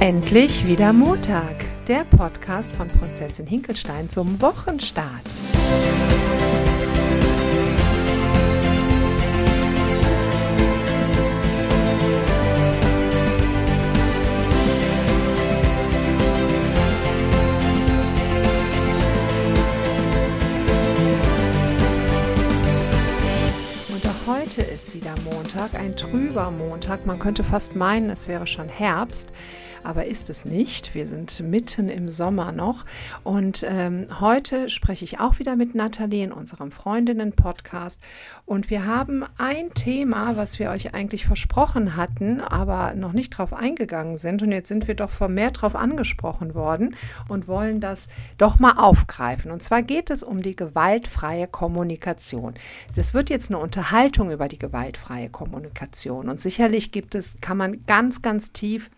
Endlich 0.00 0.66
wieder 0.66 0.94
Montag, 0.94 1.56
der 1.86 2.04
Podcast 2.04 2.72
von 2.72 2.88
Prinzessin 2.88 3.46
Hinkelstein 3.46 4.08
zum 4.08 4.40
Wochenstart. 4.40 5.06
Heute 24.26 24.62
ist 24.62 24.94
wieder 24.94 25.14
Montag, 25.24 25.74
ein 25.74 25.96
trüber 25.96 26.50
Montag. 26.50 27.04
Man 27.04 27.18
könnte 27.18 27.44
fast 27.44 27.76
meinen, 27.76 28.10
es 28.10 28.26
wäre 28.28 28.46
schon 28.46 28.68
Herbst 28.68 29.30
aber 29.84 30.06
ist 30.06 30.30
es 30.30 30.44
nicht. 30.44 30.94
Wir 30.94 31.06
sind 31.06 31.40
mitten 31.40 31.88
im 31.88 32.10
Sommer 32.10 32.52
noch 32.52 32.84
und 33.24 33.64
ähm, 33.68 34.06
heute 34.20 34.70
spreche 34.70 35.04
ich 35.04 35.20
auch 35.20 35.38
wieder 35.38 35.56
mit 35.56 35.74
Nathalie 35.74 36.24
in 36.24 36.32
unserem 36.32 36.70
Freundinnen-Podcast 36.70 38.00
und 38.46 38.70
wir 38.70 38.86
haben 38.86 39.24
ein 39.38 39.72
Thema, 39.74 40.36
was 40.36 40.58
wir 40.58 40.70
euch 40.70 40.94
eigentlich 40.94 41.26
versprochen 41.26 41.96
hatten, 41.96 42.40
aber 42.40 42.94
noch 42.94 43.12
nicht 43.12 43.30
drauf 43.30 43.52
eingegangen 43.52 44.16
sind 44.16 44.42
und 44.42 44.52
jetzt 44.52 44.68
sind 44.68 44.88
wir 44.88 44.94
doch 44.94 45.10
vermehrt 45.10 45.62
drauf 45.62 45.74
angesprochen 45.74 46.54
worden 46.54 46.96
und 47.28 47.48
wollen 47.48 47.80
das 47.80 48.08
doch 48.38 48.58
mal 48.58 48.72
aufgreifen. 48.72 49.50
Und 49.50 49.62
zwar 49.62 49.82
geht 49.82 50.10
es 50.10 50.22
um 50.22 50.42
die 50.42 50.56
gewaltfreie 50.56 51.46
Kommunikation. 51.46 52.54
Es 52.94 53.14
wird 53.14 53.30
jetzt 53.30 53.50
eine 53.50 53.58
Unterhaltung 53.58 54.30
über 54.30 54.48
die 54.48 54.58
gewaltfreie 54.58 55.30
Kommunikation 55.30 56.28
und 56.28 56.40
sicherlich 56.40 56.92
gibt 56.92 57.14
es, 57.14 57.36
kann 57.40 57.56
man 57.56 57.86
ganz, 57.86 58.22
ganz 58.22 58.52
tief 58.52 58.90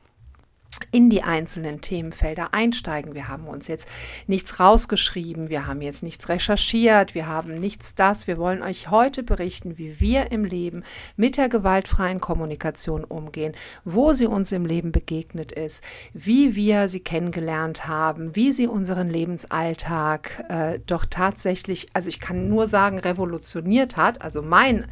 in 0.91 1.11
die 1.11 1.23
einzelnen 1.23 1.81
Themenfelder 1.81 2.53
einsteigen. 2.53 3.15
Wir 3.15 3.29
haben 3.29 3.47
uns 3.47 3.69
jetzt 3.69 3.89
nichts 4.27 4.59
rausgeschrieben, 4.59 5.49
wir 5.49 5.67
haben 5.67 5.83
jetzt 5.83 6.03
nichts 6.03 6.29
recherchiert, 6.29 7.15
wir 7.15 7.27
haben 7.27 7.61
nichts 7.61 7.95
das. 7.95 8.27
Wir 8.27 8.39
wollen 8.39 8.63
euch 8.63 8.91
heute 8.91 9.23
berichten, 9.23 9.79
wie 9.79 10.01
wir 10.01 10.33
im 10.33 10.45
Leben 10.45 10.83
mit 11.17 11.37
der 11.37 11.49
gewaltfreien 11.49 12.21
Kommunikation 12.21 13.05
umgehen, 13.05 13.55
wo 13.85 14.13
sie 14.13 14.27
uns 14.27 14.53
im 14.53 14.67
Leben 14.67 14.93
begegnet 14.93 15.53
ist, 15.53 15.83
wie 16.13 16.57
wir 16.57 16.89
sie 16.89 17.01
kennengelernt 17.01 17.87
haben, 17.87 18.35
wie 18.35 18.53
sie 18.53 18.67
unseren 18.67 19.09
Lebensalltag 19.09 20.45
äh, 20.49 20.79
doch 20.87 21.05
tatsächlich, 21.09 21.89
also 21.93 22.09
ich 22.09 22.21
kann 22.21 22.49
nur 22.49 22.67
sagen, 22.67 22.99
revolutioniert 22.99 23.97
hat. 23.97 24.23
Also 24.23 24.43
mein, 24.43 24.87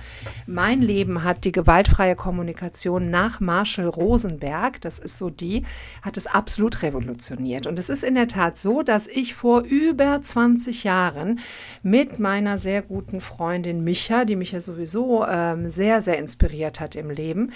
mein 0.47 0.83
Leben 0.83 1.25
hat 1.25 1.45
die 1.45 1.53
gewaltfreie 1.53 2.17
Kommunikation 2.17 3.11
nach 3.11 3.41
Marshall 3.41 3.89
Rosenberg, 3.89 4.81
das 4.81 4.99
ist 4.99 5.19
so 5.19 5.31
die, 5.31 5.65
hat 6.03 6.17
es 6.17 6.27
absolut 6.27 6.83
revolutioniert. 6.83 7.67
Und 7.67 7.79
es 7.79 7.89
ist 7.89 8.05
in 8.05 8.15
der 8.15 8.29
Tat 8.29 8.59
so, 8.59 8.83
dass 8.83 9.07
ich 9.07 9.35
vor 9.35 9.63
über 9.63 10.21
20 10.21 10.85
Jahren 10.85 11.41
mit 11.83 12.19
meiner 12.19 12.59
sehr 12.59 12.83
guten 12.83 13.21
Freundin 13.21 13.85
Micha, 13.85 14.25
die 14.25 14.37
mich 14.37 14.53
ja 14.53 14.61
sowieso 14.61 15.25
ähm, 15.27 15.69
sehr, 15.69 16.03
sehr 16.03 16.19
inspiriert 16.19 16.81
hat 16.81 16.95
im 16.97 17.11
Leben, 17.11 17.53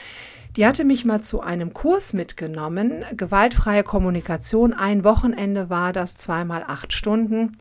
die 0.56 0.66
hatte 0.66 0.84
mich 0.84 1.04
mal 1.04 1.20
zu 1.20 1.40
einem 1.40 1.74
Kurs 1.74 2.12
mitgenommen, 2.12 3.04
gewaltfreie 3.16 3.82
Kommunikation. 3.82 4.72
Ein 4.72 5.02
Wochenende 5.02 5.68
war 5.68 5.92
das, 5.92 6.16
zweimal 6.16 6.64
acht 6.66 6.92
Stunden. 6.92 7.56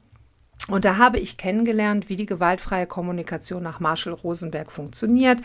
Und 0.69 0.85
da 0.85 0.97
habe 0.97 1.19
ich 1.19 1.37
kennengelernt, 1.37 2.07
wie 2.07 2.15
die 2.15 2.25
gewaltfreie 2.25 2.85
Kommunikation 2.85 3.63
nach 3.63 3.79
Marshall 3.79 4.13
Rosenberg 4.13 4.71
funktioniert 4.71 5.39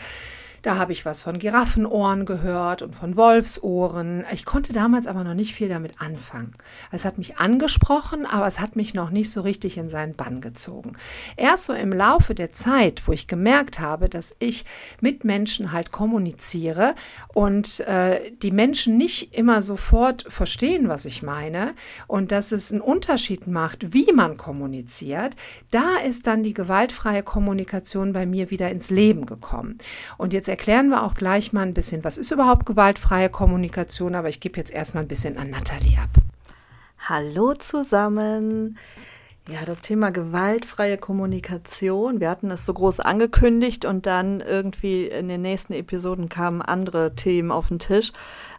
da 0.61 0.77
habe 0.77 0.91
ich 0.91 1.05
was 1.05 1.21
von 1.21 1.39
Giraffenohren 1.39 2.25
gehört 2.25 2.81
und 2.81 2.95
von 2.95 3.15
Wolfsohren. 3.15 4.25
Ich 4.33 4.45
konnte 4.45 4.73
damals 4.73 5.07
aber 5.07 5.23
noch 5.23 5.33
nicht 5.33 5.53
viel 5.53 5.69
damit 5.69 6.01
anfangen. 6.01 6.53
Es 6.91 7.05
hat 7.05 7.17
mich 7.17 7.37
angesprochen, 7.37 8.25
aber 8.25 8.47
es 8.47 8.59
hat 8.59 8.75
mich 8.75 8.93
noch 8.93 9.09
nicht 9.09 9.31
so 9.31 9.41
richtig 9.41 9.77
in 9.77 9.89
seinen 9.89 10.15
Bann 10.15 10.41
gezogen. 10.41 10.93
Erst 11.37 11.65
so 11.65 11.73
im 11.73 11.93
Laufe 11.93 12.35
der 12.35 12.51
Zeit, 12.51 13.03
wo 13.05 13.11
ich 13.11 13.27
gemerkt 13.27 13.79
habe, 13.79 14.09
dass 14.09 14.35
ich 14.39 14.65
mit 15.01 15.23
Menschen 15.23 15.71
halt 15.71 15.91
kommuniziere 15.91 16.95
und 17.33 17.79
äh, 17.81 18.31
die 18.41 18.51
Menschen 18.51 18.97
nicht 18.97 19.37
immer 19.37 19.61
sofort 19.61 20.25
verstehen, 20.27 20.89
was 20.89 21.05
ich 21.05 21.23
meine 21.23 21.73
und 22.07 22.31
dass 22.31 22.51
es 22.51 22.71
einen 22.71 22.81
Unterschied 22.81 23.47
macht, 23.47 23.93
wie 23.93 24.11
man 24.13 24.35
kommuniziert, 24.37 25.35
da 25.71 25.97
ist 26.05 26.27
dann 26.27 26.43
die 26.43 26.53
gewaltfreie 26.53 27.23
Kommunikation 27.23 28.13
bei 28.13 28.25
mir 28.25 28.49
wieder 28.49 28.69
ins 28.69 28.89
Leben 28.89 29.25
gekommen. 29.25 29.77
Und 30.17 30.33
jetzt 30.33 30.48
erklären 30.49 30.89
wir 30.89 31.03
auch 31.03 31.13
gleich 31.13 31.53
mal 31.53 31.61
ein 31.61 31.73
bisschen, 31.73 32.03
was 32.03 32.17
ist 32.17 32.31
überhaupt 32.31 32.65
gewaltfreie 32.65 33.29
Kommunikation, 33.29 34.15
aber 34.15 34.29
ich 34.29 34.39
gebe 34.39 34.57
jetzt 34.57 34.71
erstmal 34.71 35.03
ein 35.03 35.07
bisschen 35.07 35.37
an 35.37 35.49
Nathalie 35.49 35.97
ab. 35.97 36.09
Hallo 37.07 37.53
zusammen. 37.53 38.77
Ja, 39.47 39.65
das 39.65 39.81
Thema 39.81 40.11
gewaltfreie 40.11 40.97
Kommunikation. 40.97 42.19
Wir 42.19 42.29
hatten 42.29 42.51
es 42.51 42.65
so 42.65 42.73
groß 42.73 42.99
angekündigt 42.99 43.85
und 43.85 44.05
dann 44.05 44.41
irgendwie 44.41 45.07
in 45.07 45.27
den 45.27 45.41
nächsten 45.41 45.73
Episoden 45.73 46.29
kamen 46.29 46.61
andere 46.61 47.15
Themen 47.15 47.51
auf 47.51 47.69
den 47.69 47.79
Tisch. 47.79 48.11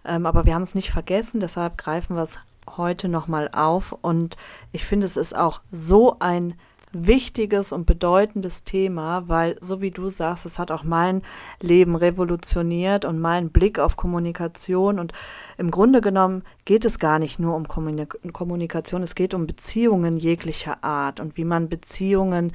Ähm, 0.04 0.26
aber 0.26 0.46
wir 0.46 0.54
haben 0.54 0.62
es 0.62 0.74
nicht 0.74 0.90
vergessen, 0.90 1.38
deshalb 1.38 1.78
greifen 1.78 2.16
wir 2.16 2.22
es 2.22 2.40
heute 2.76 3.08
nochmal 3.08 3.50
auf. 3.52 3.96
Und 4.00 4.36
ich 4.72 4.84
finde, 4.84 5.06
es 5.06 5.16
ist 5.16 5.36
auch 5.36 5.60
so 5.70 6.16
ein 6.18 6.54
wichtiges 6.92 7.72
und 7.72 7.86
bedeutendes 7.86 8.64
Thema, 8.64 9.28
weil, 9.28 9.56
so 9.60 9.80
wie 9.80 9.90
du 9.90 10.10
sagst, 10.10 10.44
es 10.44 10.58
hat 10.58 10.70
auch 10.70 10.82
mein 10.82 11.22
Leben 11.60 11.94
revolutioniert 11.94 13.04
und 13.04 13.20
meinen 13.20 13.50
Blick 13.50 13.78
auf 13.78 13.96
Kommunikation. 13.96 14.98
Und 14.98 15.12
im 15.56 15.70
Grunde 15.70 16.00
genommen 16.00 16.42
geht 16.64 16.84
es 16.84 16.98
gar 16.98 17.18
nicht 17.18 17.38
nur 17.38 17.54
um 17.54 17.68
Kommunikation, 17.68 19.02
es 19.02 19.14
geht 19.14 19.34
um 19.34 19.46
Beziehungen 19.46 20.16
jeglicher 20.16 20.82
Art 20.82 21.20
und 21.20 21.36
wie 21.36 21.44
man 21.44 21.68
Beziehungen 21.68 22.52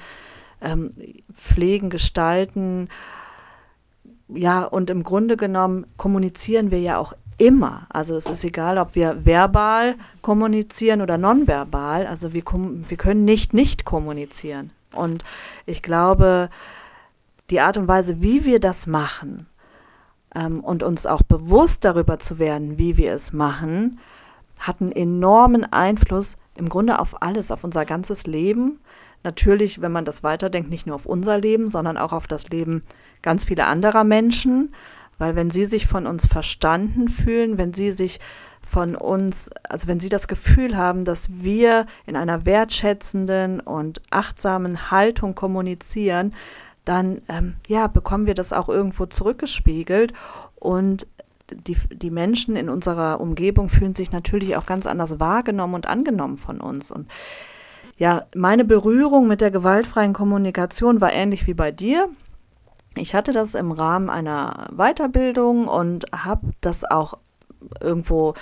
ähm, 0.61 0.91
pflegen, 1.33 1.89
gestalten. 1.89 2.89
Ja, 4.27 4.63
und 4.63 4.89
im 4.89 5.03
Grunde 5.03 5.37
genommen 5.37 5.85
kommunizieren 5.97 6.71
wir 6.71 6.81
ja 6.81 6.97
auch 6.97 7.13
immer. 7.37 7.87
Also 7.89 8.15
es 8.15 8.25
ist 8.25 8.43
egal, 8.43 8.77
ob 8.77 8.95
wir 8.95 9.25
verbal 9.25 9.95
kommunizieren 10.21 11.01
oder 11.01 11.17
nonverbal. 11.17 12.07
Also 12.07 12.33
wir, 12.33 12.43
wir 12.43 12.97
können 12.97 13.25
nicht 13.25 13.53
nicht 13.53 13.85
kommunizieren. 13.85 14.71
Und 14.93 15.23
ich 15.65 15.81
glaube, 15.81 16.49
die 17.49 17.59
Art 17.59 17.77
und 17.77 17.87
Weise, 17.87 18.21
wie 18.21 18.45
wir 18.45 18.59
das 18.59 18.87
machen 18.87 19.47
ähm, 20.33 20.61
und 20.61 20.83
uns 20.83 21.05
auch 21.05 21.21
bewusst 21.21 21.85
darüber 21.85 22.19
zu 22.19 22.39
werden, 22.39 22.77
wie 22.77 22.97
wir 22.97 23.13
es 23.13 23.33
machen, 23.33 23.99
hat 24.59 24.81
einen 24.81 24.91
enormen 24.91 25.65
Einfluss 25.65 26.37
im 26.55 26.69
Grunde 26.69 26.99
auf 26.99 27.21
alles, 27.21 27.51
auf 27.51 27.63
unser 27.63 27.85
ganzes 27.85 28.25
Leben. 28.25 28.79
Natürlich, 29.23 29.81
wenn 29.81 29.91
man 29.91 30.05
das 30.05 30.23
weiterdenkt, 30.23 30.69
nicht 30.69 30.87
nur 30.87 30.95
auf 30.95 31.05
unser 31.05 31.37
Leben, 31.37 31.67
sondern 31.67 31.97
auch 31.97 32.13
auf 32.13 32.27
das 32.27 32.49
Leben 32.49 32.83
ganz 33.21 33.43
vieler 33.43 33.67
anderer 33.67 34.03
Menschen. 34.03 34.73
Weil 35.17 35.35
wenn 35.35 35.49
sie 35.49 35.65
sich 35.65 35.87
von 35.87 36.07
uns 36.07 36.25
verstanden 36.25 37.09
fühlen, 37.09 37.57
wenn 37.57 37.73
sie 37.73 37.91
sich 37.91 38.19
von 38.67 38.95
uns, 38.95 39.49
also 39.69 39.87
wenn 39.87 39.99
sie 39.99 40.09
das 40.09 40.27
Gefühl 40.27 40.75
haben, 40.75 41.05
dass 41.05 41.29
wir 41.31 41.85
in 42.05 42.15
einer 42.15 42.45
wertschätzenden 42.45 43.59
und 43.59 44.01
achtsamen 44.09 44.91
Haltung 44.91 45.35
kommunizieren, 45.35 46.33
dann 46.83 47.21
ähm, 47.29 47.55
ja, 47.67 47.87
bekommen 47.87 48.25
wir 48.25 48.33
das 48.33 48.53
auch 48.53 48.69
irgendwo 48.69 49.05
zurückgespiegelt 49.05 50.13
und 50.55 51.07
die, 51.51 51.77
die 51.91 52.11
Menschen 52.11 52.55
in 52.55 52.69
unserer 52.69 53.19
Umgebung 53.19 53.69
fühlen 53.69 53.93
sich 53.93 54.11
natürlich 54.11 54.55
auch 54.55 54.65
ganz 54.65 54.85
anders 54.85 55.19
wahrgenommen 55.19 55.75
und 55.75 55.87
angenommen 55.87 56.37
von 56.37 56.59
uns. 56.59 56.89
Und 56.91 57.07
ja, 57.97 58.25
meine 58.35 58.65
Berührung 58.65 59.27
mit 59.27 59.41
der 59.41 59.51
gewaltfreien 59.51 60.13
Kommunikation 60.13 61.01
war 61.01 61.13
ähnlich 61.13 61.47
wie 61.47 61.53
bei 61.53 61.71
dir. 61.71 62.09
Ich 62.97 63.13
hatte 63.13 63.31
das 63.31 63.55
im 63.55 63.71
Rahmen 63.71 64.09
einer 64.09 64.67
Weiterbildung 64.71 65.67
und 65.67 66.05
habe 66.13 66.51
das 66.61 66.83
auch 66.83 67.17
irgendwo 67.81 68.33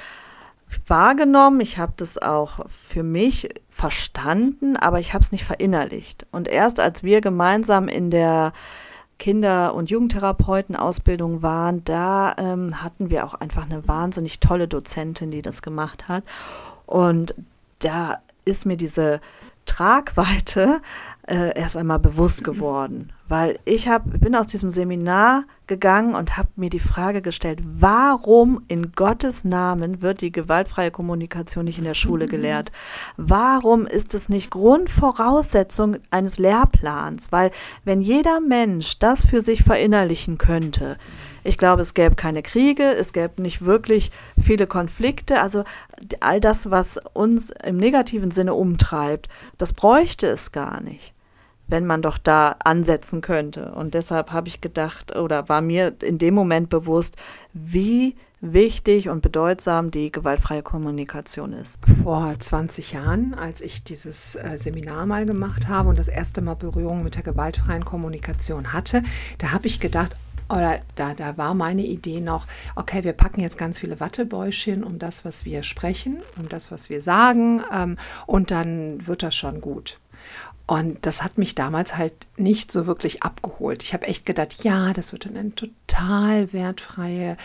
wahrgenommen. 0.87 1.61
Ich 1.61 1.77
habe 1.77 1.93
das 1.97 2.17
auch 2.17 2.65
für 2.69 3.03
mich 3.03 3.49
verstanden, 3.69 4.77
aber 4.77 4.99
ich 4.99 5.13
habe 5.13 5.23
es 5.23 5.31
nicht 5.31 5.43
verinnerlicht. 5.43 6.25
Und 6.31 6.47
erst 6.47 6.79
als 6.79 7.03
wir 7.03 7.21
gemeinsam 7.21 7.87
in 7.87 8.11
der 8.11 8.53
Kinder- 9.19 9.73
und 9.73 9.89
Jugendtherapeutenausbildung 9.89 11.41
waren, 11.41 11.83
da 11.85 12.35
ähm, 12.37 12.83
hatten 12.83 13.09
wir 13.09 13.25
auch 13.25 13.35
einfach 13.35 13.63
eine 13.63 13.87
wahnsinnig 13.87 14.39
tolle 14.39 14.67
Dozentin, 14.67 15.31
die 15.31 15.41
das 15.41 15.61
gemacht 15.61 16.07
hat. 16.07 16.23
Und 16.85 17.35
da 17.79 18.19
ist 18.45 18.65
mir 18.65 18.77
diese 18.77 19.21
Tragweite 19.65 20.81
äh, 21.27 21.57
erst 21.57 21.77
einmal 21.77 21.99
bewusst 21.99 22.43
geworden, 22.43 23.13
weil 23.29 23.57
ich 23.63 23.87
hab, 23.87 24.03
bin 24.19 24.35
aus 24.35 24.47
diesem 24.47 24.69
Seminar 24.69 25.45
gegangen 25.67 26.15
und 26.15 26.35
habe 26.37 26.49
mir 26.57 26.69
die 26.69 26.79
Frage 26.79 27.21
gestellt, 27.21 27.59
warum 27.63 28.63
in 28.67 28.91
Gottes 28.91 29.45
Namen 29.45 30.01
wird 30.01 30.19
die 30.19 30.33
gewaltfreie 30.33 30.91
Kommunikation 30.91 31.63
nicht 31.63 31.77
in 31.77 31.85
der 31.85 31.93
Schule 31.93 32.25
gelehrt? 32.25 32.73
Warum 33.15 33.87
ist 33.87 34.13
es 34.13 34.27
nicht 34.27 34.49
Grundvoraussetzung 34.49 35.95
eines 36.11 36.39
Lehrplans? 36.39 37.31
Weil 37.31 37.51
wenn 37.85 38.01
jeder 38.01 38.41
Mensch 38.41 38.99
das 38.99 39.25
für 39.25 39.39
sich 39.39 39.63
verinnerlichen 39.63 40.37
könnte, 40.37 40.97
Ich 41.43 41.57
glaube, 41.57 41.81
es 41.81 41.93
gäbe 41.93 42.15
keine 42.15 42.43
Kriege, 42.43 42.83
es 42.83 43.13
gäbe 43.13 43.41
nicht 43.41 43.65
wirklich 43.65 44.11
viele 44.41 44.67
Konflikte. 44.67 45.41
Also 45.41 45.63
all 46.19 46.39
das, 46.39 46.71
was 46.71 46.99
uns 47.13 47.51
im 47.63 47.77
negativen 47.77 48.31
Sinne 48.31 48.53
umtreibt, 48.53 49.29
das 49.57 49.73
bräuchte 49.73 50.27
es 50.27 50.51
gar 50.51 50.81
nicht, 50.81 51.13
wenn 51.67 51.85
man 51.85 52.01
doch 52.01 52.17
da 52.17 52.55
ansetzen 52.63 53.21
könnte. 53.21 53.73
Und 53.73 53.93
deshalb 53.93 54.31
habe 54.31 54.47
ich 54.47 54.61
gedacht 54.61 55.15
oder 55.15 55.49
war 55.49 55.61
mir 55.61 55.93
in 56.01 56.17
dem 56.17 56.33
Moment 56.33 56.69
bewusst, 56.69 57.17
wie 57.53 58.15
wichtig 58.43 59.07
und 59.07 59.21
bedeutsam 59.21 59.89
die 59.89 60.11
gewaltfreie 60.11 60.63
Kommunikation 60.63 61.53
ist. 61.53 61.79
Vor 62.03 62.35
20 62.37 62.91
Jahren, 62.91 63.33
als 63.33 63.61
ich 63.61 63.85
dieses 63.85 64.35
äh, 64.35 64.57
Seminar 64.57 65.05
mal 65.05 65.25
gemacht 65.25 65.69
habe 65.69 65.87
und 65.87 65.97
das 65.97 66.09
erste 66.09 66.41
Mal 66.41 66.55
Berührung 66.55 67.03
mit 67.03 67.15
der 67.15 67.23
gewaltfreien 67.23 67.85
Kommunikation 67.85 68.73
hatte, 68.73 69.01
da 69.37 69.53
habe 69.53 69.67
ich 69.67 69.79
gedacht, 69.79 70.17
oder 70.53 70.81
da, 70.95 71.13
da 71.13 71.37
war 71.37 71.53
meine 71.53 71.83
Idee 71.83 72.21
noch, 72.21 72.47
okay, 72.75 73.03
wir 73.03 73.13
packen 73.13 73.41
jetzt 73.41 73.57
ganz 73.57 73.79
viele 73.79 73.99
Wattebäuschen 73.99 74.83
um 74.83 74.99
das, 74.99 75.25
was 75.25 75.45
wir 75.45 75.63
sprechen, 75.63 76.21
um 76.37 76.49
das, 76.49 76.71
was 76.71 76.89
wir 76.89 77.01
sagen, 77.01 77.63
ähm, 77.73 77.97
und 78.25 78.51
dann 78.51 79.05
wird 79.05 79.23
das 79.23 79.35
schon 79.35 79.61
gut. 79.61 79.97
Und 80.65 81.05
das 81.05 81.21
hat 81.21 81.37
mich 81.37 81.55
damals 81.55 81.97
halt 81.97 82.13
nicht 82.37 82.71
so 82.71 82.87
wirklich 82.87 83.21
abgeholt. 83.21 83.83
Ich 83.83 83.93
habe 83.93 84.07
echt 84.07 84.25
gedacht, 84.25 84.63
ja, 84.63 84.93
das 84.93 85.11
wird 85.11 85.25
dann 85.25 85.35
eine 85.35 85.53
total 85.53 86.53
wertfreie 86.53 87.35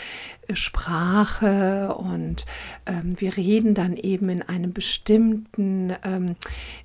äh, 0.46 0.54
Sprache 0.54 1.94
und 1.96 2.46
ähm, 2.86 3.16
wir 3.18 3.36
reden 3.36 3.74
dann 3.74 3.96
eben 3.96 4.28
in 4.28 4.42
einem 4.42 4.72
bestimmten, 4.72 5.94
ähm, 6.04 6.36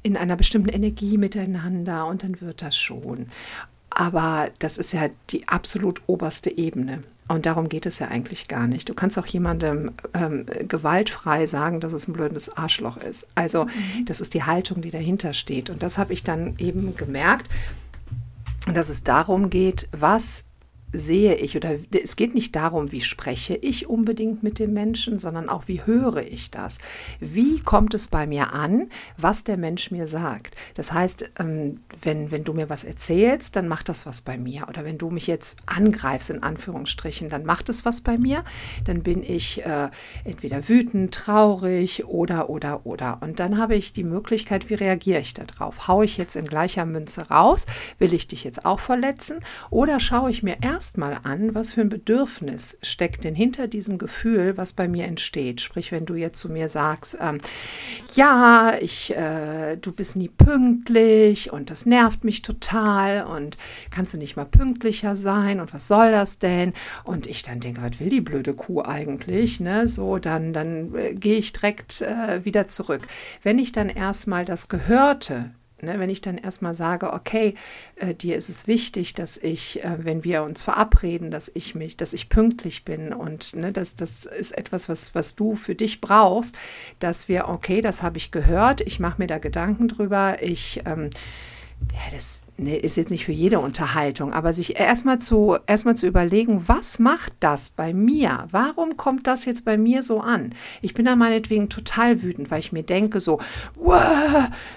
in 0.02 0.18
einer 0.18 0.36
bestimmten 0.36 0.70
Energie 0.70 1.20
miteinander 1.20 2.08
und 2.08 2.24
dann 2.24 2.42
wird 2.42 2.64
das 2.64 2.76
schon. 2.76 3.28
Aber 3.96 4.50
das 4.60 4.78
ist 4.78 4.92
ja 4.94 5.10
die 5.30 5.48
absolut 5.48 6.02
oberste 6.08 6.56
Ebene. 6.58 7.04
Und 7.28 7.46
darum 7.46 7.70
geht 7.70 7.86
es 7.86 8.00
ja 8.00 8.10
eigentlich 8.10 8.48
gar 8.48 8.68
nicht. 8.68 8.90
Du 8.90 8.94
kannst 8.94 9.18
auch 9.18 9.26
jemandem 9.26 9.92
ähm, 10.14 10.46
gewaltfrei 10.68 11.48
sagen, 11.48 11.80
dass 11.80 11.94
es 11.94 12.08
ein 12.08 12.14
blödes 12.14 12.58
Arschloch 12.58 12.98
ist. 12.98 13.28
Also 13.34 13.66
mhm. 13.66 14.06
das 14.06 14.20
ist 14.20 14.34
die 14.34 14.44
Haltung, 14.44 14.82
die 14.82 14.92
dahinter 14.92 15.34
steht. 15.34 15.70
Und 15.70 15.84
das 15.84 15.98
habe 15.98 16.12
ich 16.14 16.24
dann 16.24 16.56
eben 16.58 16.96
gemerkt, 16.96 17.50
dass 18.74 18.90
es 18.90 19.04
darum 19.04 19.50
geht, 19.50 19.88
was 19.92 20.46
sehe 20.94 21.36
ich 21.36 21.58
oder 21.58 21.76
es 21.92 22.16
geht 22.16 22.36
nicht 22.36 22.56
darum, 22.56 22.92
wie 22.92 23.02
spreche 23.02 23.56
ich 23.56 23.90
unbedingt 23.90 24.44
mit 24.44 24.60
dem 24.60 24.74
Menschen, 24.74 25.18
sondern 25.18 25.50
auch, 25.50 25.68
wie 25.68 25.82
höre 25.86 26.22
ich 26.22 26.52
das? 26.52 26.78
Wie 27.20 27.60
kommt 27.60 27.96
es 27.96 28.08
bei 28.08 28.28
mir 28.28 28.54
an, 28.54 28.90
was 29.18 29.44
der 29.44 29.58
Mensch 29.58 29.90
mir 29.90 30.06
sagt? 30.06 30.56
Das 30.76 30.94
heißt, 30.94 31.32
ähm, 31.40 31.82
wenn, 32.02 32.30
wenn 32.32 32.44
du 32.44 32.54
mir 32.54 32.70
was 32.70 32.84
erzählst, 32.84 33.56
dann 33.56 33.68
macht 33.68 33.90
das 33.90 34.06
was 34.06 34.22
bei 34.22 34.38
mir. 34.38 34.68
Oder 34.70 34.86
wenn 34.86 35.00
du 35.00 35.10
mich 35.10 35.26
jetzt 35.26 35.58
angreifst, 35.66 36.30
in 36.30 36.44
Anführungsstrichen, 36.44 37.30
dann 37.30 37.44
macht 37.44 37.70
es 37.70 37.86
was 37.86 38.02
bei 38.02 38.18
mir. 38.18 38.44
Dann 38.86 39.02
bin 39.02 39.24
ich 39.24 39.66
äh, 39.66 39.90
entweder 40.24 40.70
wütend, 40.70 41.14
traurig 41.14 42.06
oder, 42.06 42.50
oder, 42.50 42.86
oder. 42.86 43.18
Und 43.22 43.40
dann 43.40 43.58
habe 43.58 43.76
ich 43.76 43.94
die 43.94 44.04
Möglichkeit, 44.04 44.70
wie 44.70 44.76
reagiere 44.76 45.20
ich 45.20 45.34
darauf? 45.34 45.88
Haue 45.88 46.06
ich 46.06 46.18
jetzt 46.18 46.36
in 46.36 46.46
gleicher 46.46 46.86
Münze 46.86 47.30
raus? 47.30 47.66
Will 47.98 48.14
ich 48.14 48.28
dich 48.28 48.44
jetzt 48.44 48.66
auch 48.66 48.80
verletzen? 48.80 49.40
Oder 49.72 50.00
schaue 50.00 50.30
ich 50.30 50.44
mir 50.44 50.58
erst 50.62 50.83
erstmal 50.84 51.20
an, 51.24 51.56
was 51.56 51.72
für 51.72 51.80
ein 51.82 51.88
Bedürfnis 51.88 52.78
steckt 52.82 53.24
denn 53.24 53.36
hinter 53.36 53.68
diesem 53.68 53.98
Gefühl, 53.98 54.58
was 54.58 54.74
bei 54.74 54.90
mir 54.90 55.06
entsteht. 55.06 55.62
Sprich, 55.62 55.94
wenn 55.94 56.06
du 56.06 56.16
jetzt 56.16 56.42
zu 56.42 56.50
mir 56.50 56.68
sagst, 56.68 57.18
ähm, 57.22 57.38
ja, 58.16 58.76
ich, 58.82 59.16
äh, 59.16 59.78
du 59.78 59.94
bist 59.94 60.18
nie 60.18 60.28
pünktlich 60.28 61.54
und 61.54 61.70
das 61.70 61.86
nervt 61.86 62.26
mich 62.26 62.42
total 62.42 63.24
und 63.24 63.56
kannst 63.92 64.14
du 64.14 64.18
nicht 64.18 64.36
mal 64.36 64.44
pünktlicher 64.44 65.16
sein 65.16 65.62
und 65.62 65.74
was 65.74 65.88
soll 65.88 66.12
das 66.12 66.38
denn? 66.38 66.74
Und 67.06 67.28
ich 67.28 67.44
dann 67.44 67.62
denke, 67.62 67.82
was 67.82 68.02
will 68.02 68.10
die 68.10 68.20
blöde 68.20 68.54
Kuh 68.54 68.82
eigentlich? 68.82 69.62
Ne? 69.62 69.88
So, 69.88 70.18
dann, 70.18 70.52
dann 70.52 70.94
äh, 70.96 71.14
gehe 71.14 71.38
ich 71.38 71.54
direkt 71.54 72.02
äh, 72.02 72.44
wieder 72.44 72.68
zurück. 72.68 73.08
Wenn 73.42 73.58
ich 73.58 73.72
dann 73.72 73.88
erstmal 73.88 74.44
das 74.44 74.68
Gehörte 74.68 75.52
Ne, 75.84 76.00
wenn 76.00 76.10
ich 76.10 76.22
dann 76.22 76.38
erstmal 76.38 76.76
sage, 76.76 77.12
okay, 77.12 77.56
äh, 77.98 78.16
dir 78.16 78.38
ist 78.38 78.48
es 78.48 78.68
wichtig, 78.68 79.14
dass 79.14 79.36
ich, 79.38 79.84
äh, 79.84 79.98
wenn 80.00 80.24
wir 80.24 80.44
uns 80.44 80.64
verabreden, 80.64 81.30
dass 81.30 81.52
ich 81.54 81.76
mich, 81.76 81.98
dass 81.98 82.14
ich 82.14 82.30
pünktlich 82.30 82.86
bin 82.86 83.12
und 83.12 83.56
ne, 83.56 83.74
das, 83.74 83.98
das 83.98 84.26
ist 84.26 84.58
etwas, 84.58 84.88
was, 84.88 85.14
was 85.14 85.36
du 85.36 85.58
für 85.58 85.76
dich 85.76 86.00
brauchst, 86.00 86.56
dass 87.00 87.28
wir, 87.28 87.50
okay, 87.50 87.82
das 87.82 88.02
habe 88.02 88.18
ich 88.18 88.32
gehört, 88.32 88.80
ich 88.80 89.02
mache 89.02 89.22
mir 89.22 89.28
da 89.28 89.40
Gedanken 89.40 89.90
drüber, 89.90 90.42
ich, 90.42 90.82
ähm, 90.86 91.10
ja, 91.92 92.12
das, 92.12 92.43
nee, 92.58 92.78
ist 92.78 92.98
jetzt 92.98 93.10
nicht 93.10 93.26
für 93.26 93.32
jede 93.32 93.60
Unterhaltung, 93.60 94.34
aber 94.34 94.54
sich 94.54 94.80
erstmal 94.80 95.20
zu, 95.20 95.58
erstmal 95.66 95.96
zu 95.96 96.08
überlegen, 96.08 96.68
was 96.68 97.00
macht 97.00 97.34
das 97.40 97.70
bei 97.70 97.94
mir? 97.94 98.48
Warum 98.52 98.96
kommt 98.98 99.28
das 99.28 99.46
jetzt 99.46 99.66
bei 99.66 99.78
mir 99.78 100.04
so 100.04 100.22
an? 100.22 100.54
Ich 100.82 100.94
bin 100.94 101.06
da 101.06 101.16
meinetwegen 101.16 101.70
total 101.70 102.22
wütend, 102.22 102.52
weil 102.52 102.60
ich 102.60 102.72
mir 102.72 102.84
denke, 102.84 103.20
so, 103.20 103.40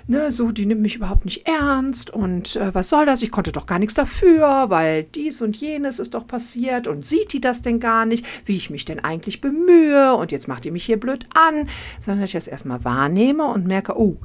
ne, 0.07 0.33
so, 0.33 0.53
die 0.53 0.67
nimmt 0.67 0.83
mich 0.83 0.97
überhaupt 0.97 1.25
nicht 1.25 1.47
ernst 1.47 2.11
und 2.11 2.57
äh, 2.57 2.75
was 2.75 2.89
soll 2.89 3.07
das? 3.07 3.23
Ich 3.23 3.31
konnte 3.31 3.53
doch 3.53 3.67
gar 3.67 3.79
nichts 3.79 3.95
dafür, 3.95 4.71
weil 4.71 5.05
dies 5.05 5.43
und 5.43 5.57
jenes 5.57 5.99
ist 5.99 6.15
doch 6.15 6.27
passiert 6.27 6.87
und 6.87 7.05
sieht 7.05 7.33
die 7.33 7.41
das 7.41 7.63
denn 7.63 7.81
gar 7.81 8.07
nicht, 8.07 8.25
wie 8.47 8.57
ich 8.57 8.71
mich 8.71 8.85
denn 8.85 9.05
eigentlich 9.05 9.41
bemühe 9.41 10.15
und 10.15 10.33
jetzt 10.33 10.49
macht 10.49 10.65
die 10.65 10.71
mich 10.71 10.85
hier 10.85 10.99
blöd 10.99 11.27
an, 11.35 11.69
sondern 12.01 12.23
dass 12.23 12.31
ich 12.31 12.35
das 12.35 12.49
erstmal 12.49 12.85
wahrnehme 12.85 13.45
und 13.45 13.67
merke, 13.67 13.99
oh, 13.99 14.17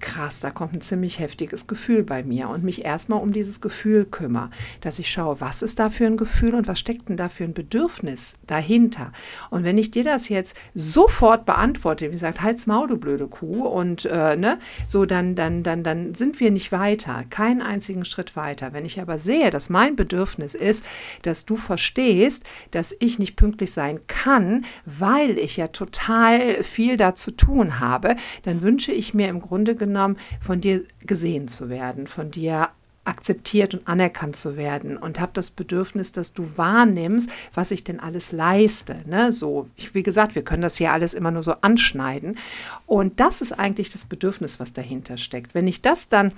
krass, 0.00 0.40
da 0.40 0.50
kommt 0.50 0.74
ein 0.74 0.80
ziemlich 0.80 1.18
heftiges 1.18 1.66
Gefühl 1.66 2.02
bei 2.02 2.22
mir 2.22 2.48
und 2.48 2.64
mich 2.64 2.84
erstmal 2.84 3.20
um 3.20 3.32
dieses 3.32 3.60
Gefühl 3.60 4.04
kümmere, 4.04 4.50
dass 4.80 4.98
ich 4.98 5.10
schaue, 5.10 5.40
was 5.40 5.62
ist 5.62 5.78
da 5.78 5.90
für 5.90 6.06
ein 6.06 6.16
Gefühl 6.16 6.54
und 6.54 6.68
was 6.68 6.78
steckt 6.78 7.08
denn 7.08 7.16
da 7.16 7.28
für 7.28 7.44
ein 7.44 7.54
Bedürfnis 7.54 8.36
dahinter. 8.46 9.12
Und 9.50 9.64
wenn 9.64 9.78
ich 9.78 9.90
dir 9.90 10.04
das 10.04 10.28
jetzt 10.28 10.56
sofort 10.74 11.46
beantworte, 11.46 12.08
wie 12.08 12.12
gesagt, 12.12 12.42
halt's 12.42 12.66
Maul, 12.66 12.88
du 12.88 12.96
blöde 12.96 13.26
Kuh, 13.26 13.66
und 13.66 14.04
äh, 14.04 14.36
ne, 14.36 14.58
so 14.86 15.06
dann, 15.06 15.34
dann, 15.34 15.62
dann, 15.62 15.82
dann 15.82 16.14
sind 16.14 16.40
wir 16.40 16.50
nicht 16.50 16.72
weiter, 16.72 17.24
keinen 17.30 17.62
einzigen 17.62 18.04
Schritt 18.04 18.36
weiter. 18.36 18.72
Wenn 18.72 18.84
ich 18.84 19.00
aber 19.00 19.18
sehe, 19.18 19.50
dass 19.50 19.70
mein 19.70 19.96
Bedürfnis 19.96 20.54
ist, 20.54 20.84
dass 21.22 21.46
du 21.46 21.56
verstehst, 21.56 22.44
dass 22.70 22.94
ich 22.98 23.18
nicht 23.18 23.36
pünktlich 23.36 23.72
sein 23.72 24.00
kann, 24.06 24.64
weil 24.84 25.38
ich 25.38 25.56
ja 25.56 25.68
total 25.68 26.62
viel 26.62 26.96
da 26.96 27.14
zu 27.14 27.30
tun 27.30 27.80
habe, 27.80 28.16
dann 28.42 28.62
wünsche 28.62 28.92
ich 28.92 29.14
mir 29.14 29.28
im 29.28 29.40
Grunde 29.40 29.74
genommen, 29.74 29.85
genommen, 29.86 30.16
von 30.40 30.60
dir 30.60 30.84
gesehen 31.00 31.48
zu 31.48 31.68
werden, 31.68 32.06
von 32.06 32.30
dir 32.30 32.70
akzeptiert 33.06 33.72
und 33.72 33.86
anerkannt 33.86 34.36
zu 34.36 34.56
werden 34.56 34.96
und 34.96 35.20
habe 35.20 35.30
das 35.34 35.50
Bedürfnis, 35.50 36.12
dass 36.12 36.32
du 36.32 36.56
wahrnimmst, 36.56 37.30
was 37.54 37.70
ich 37.70 37.84
denn 37.84 38.00
alles 38.00 38.32
leiste. 38.32 39.02
Ne? 39.06 39.32
So, 39.32 39.68
ich, 39.76 39.94
wie 39.94 40.02
gesagt, 40.02 40.34
wir 40.34 40.42
können 40.42 40.62
das 40.62 40.76
hier 40.76 40.92
alles 40.92 41.14
immer 41.14 41.30
nur 41.30 41.42
so 41.42 41.54
anschneiden. 41.60 42.36
Und 42.84 43.20
das 43.20 43.40
ist 43.40 43.52
eigentlich 43.52 43.90
das 43.90 44.04
Bedürfnis, 44.04 44.58
was 44.58 44.72
dahinter 44.72 45.18
steckt. 45.18 45.54
Wenn 45.54 45.68
ich 45.68 45.82
das 45.82 46.08
dann 46.08 46.32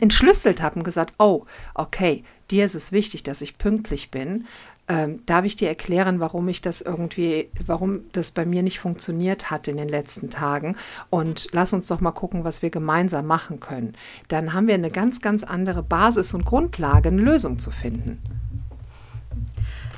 entschlüsselt 0.00 0.60
habe 0.60 0.76
und 0.76 0.84
gesagt, 0.84 1.14
oh, 1.18 1.46
okay, 1.74 2.24
dir 2.50 2.64
ist 2.64 2.74
es 2.74 2.92
wichtig, 2.92 3.22
dass 3.22 3.40
ich 3.40 3.56
pünktlich 3.56 4.10
bin, 4.10 4.46
ähm, 4.88 5.24
darf 5.26 5.44
ich 5.44 5.56
dir 5.56 5.68
erklären, 5.68 6.18
warum 6.18 6.48
ich 6.48 6.62
das 6.62 6.80
irgendwie, 6.80 7.50
warum 7.66 8.10
das 8.12 8.30
bei 8.30 8.46
mir 8.46 8.62
nicht 8.62 8.80
funktioniert 8.80 9.50
hat 9.50 9.68
in 9.68 9.76
den 9.76 9.88
letzten 9.88 10.30
Tagen? 10.30 10.76
Und 11.10 11.48
lass 11.52 11.72
uns 11.72 11.88
doch 11.88 12.00
mal 12.00 12.12
gucken, 12.12 12.44
was 12.44 12.62
wir 12.62 12.70
gemeinsam 12.70 13.26
machen 13.26 13.60
können. 13.60 13.94
Dann 14.28 14.54
haben 14.54 14.66
wir 14.66 14.74
eine 14.74 14.90
ganz, 14.90 15.20
ganz 15.20 15.44
andere 15.44 15.82
Basis 15.82 16.32
und 16.32 16.44
Grundlage, 16.44 17.10
eine 17.10 17.20
Lösung 17.20 17.58
zu 17.58 17.70
finden. 17.70 18.22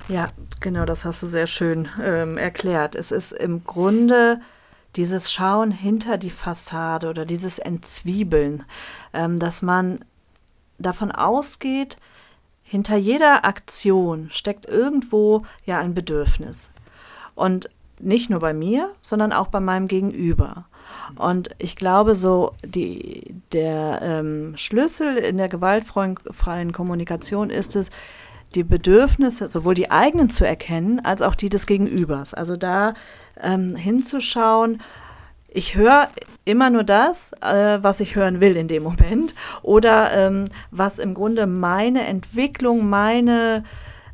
Ja, 0.09 0.28
genau, 0.59 0.85
das 0.85 1.04
hast 1.04 1.23
du 1.23 1.28
sehr 1.28 1.47
schön 1.47 1.88
ähm, 2.02 2.37
erklärt. 2.37 2.97
Es 2.97 3.12
ist 3.12 3.32
im 3.32 3.62
Grunde 3.62 4.40
dieses 4.97 5.32
Schauen 5.32 5.70
hinter 5.70 6.18
die 6.18 6.30
Fassade 6.30 7.09
oder 7.09 7.25
dieses 7.25 7.61
Entzwiebeln, 7.61 8.64
ähm, 9.12 9.38
dass 9.38 9.62
man 9.62 10.04
davon 10.78 11.12
ausgeht, 11.12 11.97
hinter 12.71 12.95
jeder 12.95 13.45
Aktion 13.45 14.29
steckt 14.31 14.65
irgendwo 14.65 15.43
ja 15.67 15.81
ein 15.81 15.93
Bedürfnis. 15.93 16.71
Und 17.35 17.69
nicht 17.99 18.31
nur 18.31 18.39
bei 18.39 18.55
mir, 18.55 18.95
sondern 19.03 19.33
auch 19.33 19.49
bei 19.49 19.59
meinem 19.59 19.89
Gegenüber. 19.89 20.67
Und 21.17 21.50
ich 21.59 21.75
glaube, 21.75 22.15
so 22.15 22.53
die, 22.65 23.35
der 23.50 23.99
ähm, 24.03 24.57
Schlüssel 24.57 25.17
in 25.17 25.37
der 25.37 25.49
gewaltfreien 25.49 26.73
Kommunikation 26.73 27.50
ist 27.50 27.75
es, 27.75 27.91
die 28.55 28.62
Bedürfnisse, 28.62 29.49
sowohl 29.49 29.75
die 29.75 29.91
eigenen 29.91 30.31
zu 30.31 30.47
erkennen, 30.47 31.00
als 31.05 31.23
auch 31.23 31.35
die 31.35 31.49
des 31.49 31.67
Gegenübers. 31.67 32.35
Also 32.35 32.57
da 32.57 32.95
ähm, 33.41 33.75
hinzuschauen, 33.75 34.81
ich 35.52 35.75
höre 35.75 36.09
immer 36.45 36.71
nur 36.71 36.85
das, 36.85 37.33
äh, 37.42 37.78
was 37.83 38.00
ich 38.00 38.14
hören 38.14 38.40
will 38.40 38.57
in 38.57 38.69
dem 38.69 38.83
Moment 38.83 39.35
oder 39.62 40.12
ähm, 40.12 40.47
was 40.71 40.99
im 40.99 41.14
Grunde 41.14 41.47
meine 41.47 42.07
Entwicklung, 42.07 42.88
meine 42.88 43.64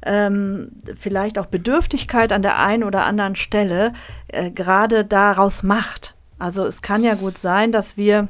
ähm, 0.04 0.72
vielleicht 0.98 1.38
auch 1.38 1.46
Bedürftigkeit 1.46 2.32
an 2.32 2.42
der 2.42 2.58
einen 2.58 2.84
oder 2.84 3.04
anderen 3.04 3.36
Stelle 3.36 3.92
äh, 4.28 4.50
gerade 4.50 5.04
daraus 5.04 5.62
macht. 5.62 6.14
Also 6.38 6.64
es 6.64 6.82
kann 6.82 7.02
ja 7.02 7.14
gut 7.14 7.38
sein, 7.38 7.72
dass 7.72 7.96
wir 7.96 8.28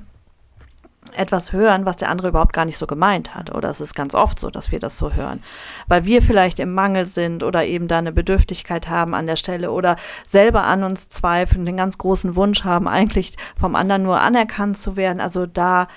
etwas 1.16 1.52
hören, 1.52 1.86
was 1.86 1.96
der 1.96 2.10
andere 2.10 2.28
überhaupt 2.28 2.52
gar 2.52 2.64
nicht 2.64 2.78
so 2.78 2.86
gemeint 2.86 3.34
hat. 3.34 3.54
Oder 3.54 3.70
es 3.70 3.80
ist 3.80 3.94
ganz 3.94 4.14
oft 4.14 4.38
so, 4.38 4.50
dass 4.50 4.72
wir 4.72 4.80
das 4.80 4.98
so 4.98 5.12
hören. 5.12 5.42
Weil 5.86 6.04
wir 6.04 6.22
vielleicht 6.22 6.58
im 6.58 6.74
Mangel 6.74 7.06
sind 7.06 7.42
oder 7.42 7.64
eben 7.64 7.88
da 7.88 7.98
eine 7.98 8.12
Bedürftigkeit 8.12 8.88
haben 8.88 9.14
an 9.14 9.26
der 9.26 9.36
Stelle 9.36 9.70
oder 9.70 9.96
selber 10.26 10.64
an 10.64 10.82
uns 10.82 11.08
zweifeln, 11.08 11.66
den 11.66 11.76
ganz 11.76 11.98
großen 11.98 12.36
Wunsch 12.36 12.64
haben, 12.64 12.88
eigentlich 12.88 13.36
vom 13.58 13.74
anderen 13.74 14.02
nur 14.02 14.20
anerkannt 14.20 14.78
zu 14.78 14.96
werden. 14.96 15.20
Also 15.20 15.46
da 15.46 15.88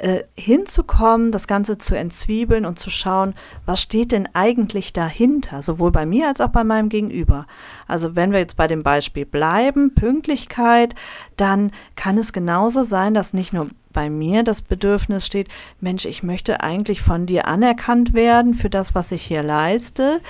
äh, 0.00 0.24
hinzukommen, 0.34 1.30
das 1.30 1.46
Ganze 1.46 1.76
zu 1.76 1.94
entzwiebeln 1.94 2.64
und 2.64 2.78
zu 2.78 2.88
schauen, 2.88 3.34
was 3.66 3.82
steht 3.82 4.12
denn 4.12 4.30
eigentlich 4.32 4.94
dahinter, 4.94 5.62
sowohl 5.62 5.90
bei 5.90 6.06
mir 6.06 6.28
als 6.28 6.40
auch 6.40 6.48
bei 6.48 6.64
meinem 6.64 6.88
Gegenüber. 6.88 7.46
Also 7.86 8.16
wenn 8.16 8.32
wir 8.32 8.38
jetzt 8.38 8.56
bei 8.56 8.66
dem 8.66 8.82
Beispiel 8.82 9.26
bleiben, 9.26 9.94
Pünktlichkeit, 9.94 10.94
dann 11.36 11.70
kann 11.96 12.16
es 12.16 12.32
genauso 12.32 12.82
sein, 12.82 13.12
dass 13.12 13.34
nicht 13.34 13.52
nur 13.52 13.68
bei 13.92 14.10
mir 14.10 14.42
das 14.42 14.62
Bedürfnis 14.62 15.26
steht, 15.26 15.48
Mensch, 15.80 16.04
ich 16.04 16.22
möchte 16.22 16.60
eigentlich 16.60 17.02
von 17.02 17.26
dir 17.26 17.46
anerkannt 17.46 18.14
werden 18.14 18.54
für 18.54 18.70
das, 18.70 18.94
was 18.94 19.12
ich 19.12 19.22
hier 19.22 19.42
leiste, 19.42 20.20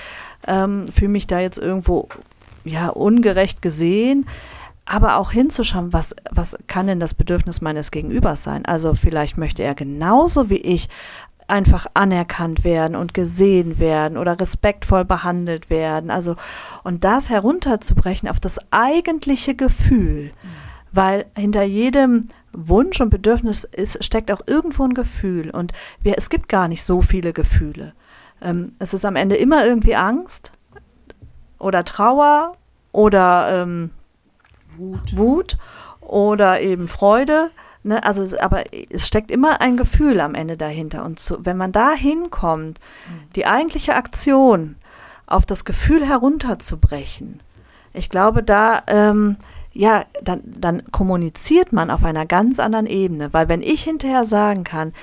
ähm, 0.47 0.87
fühle 0.87 1.09
mich 1.09 1.27
da 1.27 1.39
jetzt 1.39 1.57
irgendwo 1.57 2.09
ja 2.63 2.89
ungerecht 2.89 3.61
gesehen 3.61 4.25
aber 4.83 5.17
auch 5.17 5.31
hinzuschauen, 5.31 5.93
was, 5.93 6.13
was 6.31 6.57
kann 6.67 6.87
denn 6.87 6.99
das 6.99 7.13
Bedürfnis 7.13 7.61
meines 7.61 7.91
Gegenübers 7.91 8.43
sein? 8.43 8.65
Also 8.65 8.93
vielleicht 8.93 9.37
möchte 9.37 9.63
er 9.63 9.73
genauso 9.73 10.49
wie 10.49 10.57
ich 10.57 10.89
einfach 11.47 11.85
anerkannt 11.93 12.63
werden 12.63 12.95
und 12.95 13.13
gesehen 13.13 13.77
werden 13.77 14.17
oder 14.17 14.39
respektvoll 14.39 15.05
behandelt 15.05 15.69
werden. 15.69 16.09
Also, 16.09 16.35
und 16.83 17.03
das 17.03 17.29
herunterzubrechen 17.29 18.29
auf 18.29 18.39
das 18.39 18.59
eigentliche 18.71 19.53
Gefühl, 19.53 20.25
mhm. 20.25 20.47
weil 20.91 21.25
hinter 21.35 21.63
jedem 21.63 22.29
Wunsch 22.53 22.99
und 23.01 23.09
Bedürfnis 23.09 23.63
ist, 23.63 24.03
steckt 24.03 24.31
auch 24.31 24.41
irgendwo 24.45 24.83
ein 24.83 24.93
Gefühl 24.93 25.49
und 25.49 25.71
wir, 26.01 26.15
es 26.17 26.29
gibt 26.29 26.49
gar 26.49 26.67
nicht 26.67 26.83
so 26.83 27.01
viele 27.01 27.33
Gefühle. 27.33 27.93
Ähm, 28.41 28.73
es 28.79 28.93
ist 28.93 29.05
am 29.05 29.15
Ende 29.15 29.35
immer 29.35 29.65
irgendwie 29.65 29.95
Angst 29.95 30.51
oder 31.59 31.85
Trauer 31.85 32.53
oder 32.91 33.63
ähm, 33.63 33.91
Wut. 34.77 35.17
Wut 35.17 35.57
oder 36.01 36.61
eben 36.61 36.87
Freude. 36.87 37.51
Ne? 37.83 38.03
Also, 38.03 38.37
aber 38.39 38.63
es 38.89 39.07
steckt 39.07 39.31
immer 39.31 39.61
ein 39.61 39.77
Gefühl 39.77 40.19
am 40.19 40.35
Ende 40.35 40.57
dahinter. 40.57 41.05
Und 41.05 41.19
zu, 41.19 41.45
wenn 41.45 41.57
man 41.57 41.71
da 41.71 41.91
hinkommt, 41.91 42.79
mhm. 42.79 43.31
die 43.35 43.45
eigentliche 43.45 43.95
Aktion 43.95 44.75
auf 45.27 45.45
das 45.45 45.65
Gefühl 45.65 46.05
herunterzubrechen, 46.05 47.39
ich 47.93 48.09
glaube, 48.09 48.43
da, 48.43 48.83
ähm, 48.87 49.37
ja, 49.73 50.05
dann, 50.21 50.41
dann 50.45 50.83
kommuniziert 50.91 51.71
man 51.71 51.89
auf 51.89 52.03
einer 52.03 52.25
ganz 52.25 52.59
anderen 52.59 52.87
Ebene. 52.87 53.33
Weil 53.33 53.49
wenn 53.49 53.61
ich 53.61 53.83
hinterher 53.83 54.25
sagen 54.25 54.63
kann, 54.63 54.93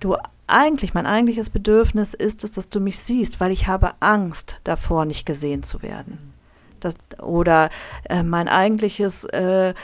du 0.00 0.16
eigentlich, 0.46 0.94
mein 0.94 1.06
eigentliches 1.06 1.50
Bedürfnis 1.50 2.14
ist 2.14 2.44
es, 2.44 2.52
dass 2.52 2.68
du 2.68 2.80
mich 2.80 2.98
siehst, 3.00 3.40
weil 3.40 3.50
ich 3.50 3.66
habe 3.66 3.94
Angst 4.00 4.60
davor, 4.64 5.04
nicht 5.04 5.26
gesehen 5.26 5.62
zu 5.62 5.82
werden. 5.82 6.32
Das, 6.80 6.94
oder 7.20 7.70
äh, 8.04 8.22
mein 8.22 8.48
eigentliches 8.48 9.24
äh, 9.24 9.74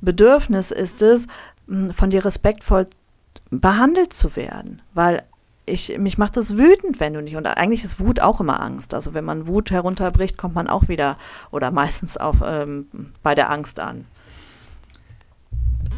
Bedürfnis 0.00 0.70
ist 0.70 1.02
es, 1.02 1.26
von 1.92 2.10
dir 2.10 2.24
respektvoll 2.24 2.86
behandelt 3.50 4.12
zu 4.12 4.36
werden, 4.36 4.82
weil 4.94 5.22
ich, 5.64 5.96
mich 5.98 6.18
macht 6.18 6.36
das 6.36 6.56
wütend, 6.56 6.98
wenn 7.00 7.14
du 7.14 7.22
nicht. 7.22 7.36
Und 7.36 7.46
eigentlich 7.46 7.84
ist 7.84 8.00
Wut 8.00 8.20
auch 8.20 8.40
immer 8.40 8.60
Angst. 8.60 8.94
Also 8.94 9.14
wenn 9.14 9.24
man 9.24 9.46
Wut 9.46 9.70
herunterbricht, 9.70 10.36
kommt 10.36 10.54
man 10.54 10.68
auch 10.68 10.88
wieder 10.88 11.16
oder 11.50 11.70
meistens 11.70 12.16
auf, 12.16 12.36
ähm, 12.44 12.86
bei 13.22 13.34
der 13.34 13.50
Angst 13.50 13.78
an. 13.78 14.06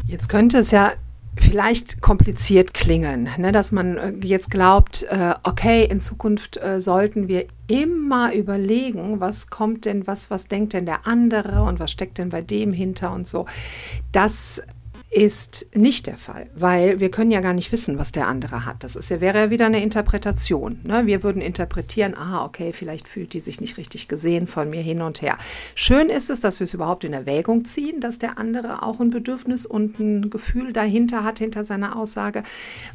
Jetzt 0.05 0.29
könnte 0.29 0.59
es 0.59 0.71
ja 0.71 0.93
vielleicht 1.37 2.01
kompliziert 2.01 2.73
klingen, 2.73 3.29
ne? 3.37 3.51
dass 3.51 3.71
man 3.71 3.97
äh, 3.97 4.13
jetzt 4.21 4.49
glaubt, 4.49 5.03
äh, 5.03 5.33
okay, 5.43 5.85
in 5.85 5.99
Zukunft 5.99 6.57
äh, 6.57 6.79
sollten 6.79 7.27
wir 7.27 7.45
immer 7.67 8.33
überlegen, 8.33 9.19
was 9.19 9.49
kommt 9.49 9.85
denn, 9.85 10.07
was, 10.07 10.31
was 10.31 10.45
denkt 10.45 10.73
denn 10.73 10.85
der 10.85 11.07
andere 11.07 11.63
und 11.63 11.79
was 11.79 11.91
steckt 11.91 12.19
denn 12.19 12.29
bei 12.29 12.41
dem 12.41 12.71
hinter 12.71 13.11
und 13.11 13.27
so. 13.27 13.45
Das 14.11 14.61
ist 15.15 15.67
nicht 15.73 16.07
der 16.07 16.17
Fall, 16.17 16.47
weil 16.55 16.99
wir 16.99 17.09
können 17.09 17.31
ja 17.31 17.39
gar 17.39 17.53
nicht 17.53 17.71
wissen, 17.71 17.97
was 17.97 18.11
der 18.11 18.27
andere 18.27 18.65
hat. 18.65 18.83
Das 18.83 18.97
ist 18.97 19.09
ja, 19.09 19.21
wäre 19.21 19.39
ja 19.39 19.49
wieder 19.49 19.65
eine 19.65 19.81
Interpretation. 19.81 20.81
Ne? 20.83 21.05
Wir 21.05 21.23
würden 21.23 21.41
interpretieren, 21.41 22.15
ah, 22.17 22.43
okay, 22.43 22.73
vielleicht 22.73 23.07
fühlt 23.07 23.31
die 23.31 23.39
sich 23.39 23.61
nicht 23.61 23.77
richtig 23.77 24.09
gesehen 24.09 24.45
von 24.45 24.69
mir 24.69 24.81
hin 24.81 25.01
und 25.01 25.21
her. 25.21 25.37
Schön 25.73 26.09
ist 26.09 26.29
es, 26.29 26.41
dass 26.41 26.59
wir 26.59 26.65
es 26.65 26.73
überhaupt 26.73 27.05
in 27.05 27.13
Erwägung 27.13 27.63
ziehen, 27.63 28.01
dass 28.01 28.19
der 28.19 28.37
andere 28.37 28.83
auch 28.83 28.99
ein 28.99 29.09
Bedürfnis 29.09 29.65
und 29.65 30.01
ein 30.01 30.29
Gefühl 30.29 30.73
dahinter 30.73 31.23
hat, 31.23 31.39
hinter 31.39 31.63
seiner 31.63 31.95
Aussage. 31.95 32.43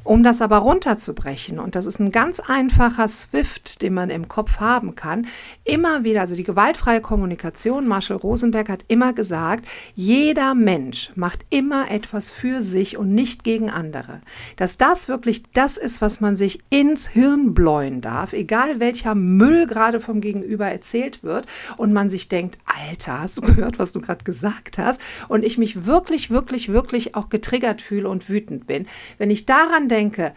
Um 0.04 0.22
das 0.22 0.42
aber 0.42 0.58
runterzubrechen, 0.58 1.58
und 1.58 1.74
das 1.74 1.86
ist 1.86 2.00
ein 2.00 2.12
ganz 2.12 2.38
einfacher 2.38 3.08
Swift, 3.08 3.80
den 3.80 3.94
man 3.94 4.10
im 4.10 4.28
Kopf 4.28 4.60
haben 4.60 4.94
kann, 4.94 5.26
immer 5.64 6.04
wieder, 6.04 6.20
also 6.20 6.36
die 6.36 6.44
gewaltfreie 6.44 7.00
Kommunikation, 7.00 7.88
Marshall 7.88 8.18
Rosenberg 8.18 8.68
hat 8.68 8.84
immer 8.88 9.14
gesagt, 9.14 9.64
jeder 9.94 10.54
Mensch 10.54 11.12
macht 11.14 11.46
immer 11.48 11.90
etwas, 11.90 12.09
etwas 12.10 12.30
für 12.30 12.60
sich 12.60 12.96
und 12.96 13.14
nicht 13.14 13.44
gegen 13.44 13.70
andere. 13.70 14.20
Dass 14.56 14.76
das 14.76 15.08
wirklich 15.08 15.44
das 15.52 15.76
ist, 15.76 16.02
was 16.02 16.20
man 16.20 16.34
sich 16.34 16.58
ins 16.68 17.06
Hirn 17.06 17.54
bläuen 17.54 18.00
darf, 18.00 18.32
egal 18.32 18.80
welcher 18.80 19.14
Müll 19.14 19.68
gerade 19.68 20.00
vom 20.00 20.20
Gegenüber 20.20 20.66
erzählt 20.66 21.22
wird 21.22 21.46
und 21.76 21.92
man 21.92 22.10
sich 22.10 22.28
denkt, 22.28 22.58
Alter, 22.64 23.20
hast 23.20 23.36
du 23.36 23.42
gehört, 23.42 23.78
was 23.78 23.92
du 23.92 24.00
gerade 24.00 24.24
gesagt 24.24 24.76
hast? 24.76 25.00
Und 25.28 25.44
ich 25.44 25.56
mich 25.56 25.86
wirklich, 25.86 26.30
wirklich, 26.30 26.68
wirklich 26.70 27.14
auch 27.14 27.28
getriggert 27.28 27.80
fühle 27.80 28.08
und 28.08 28.28
wütend 28.28 28.66
bin. 28.66 28.88
Wenn 29.18 29.30
ich 29.30 29.46
daran 29.46 29.86
denke, 29.86 30.34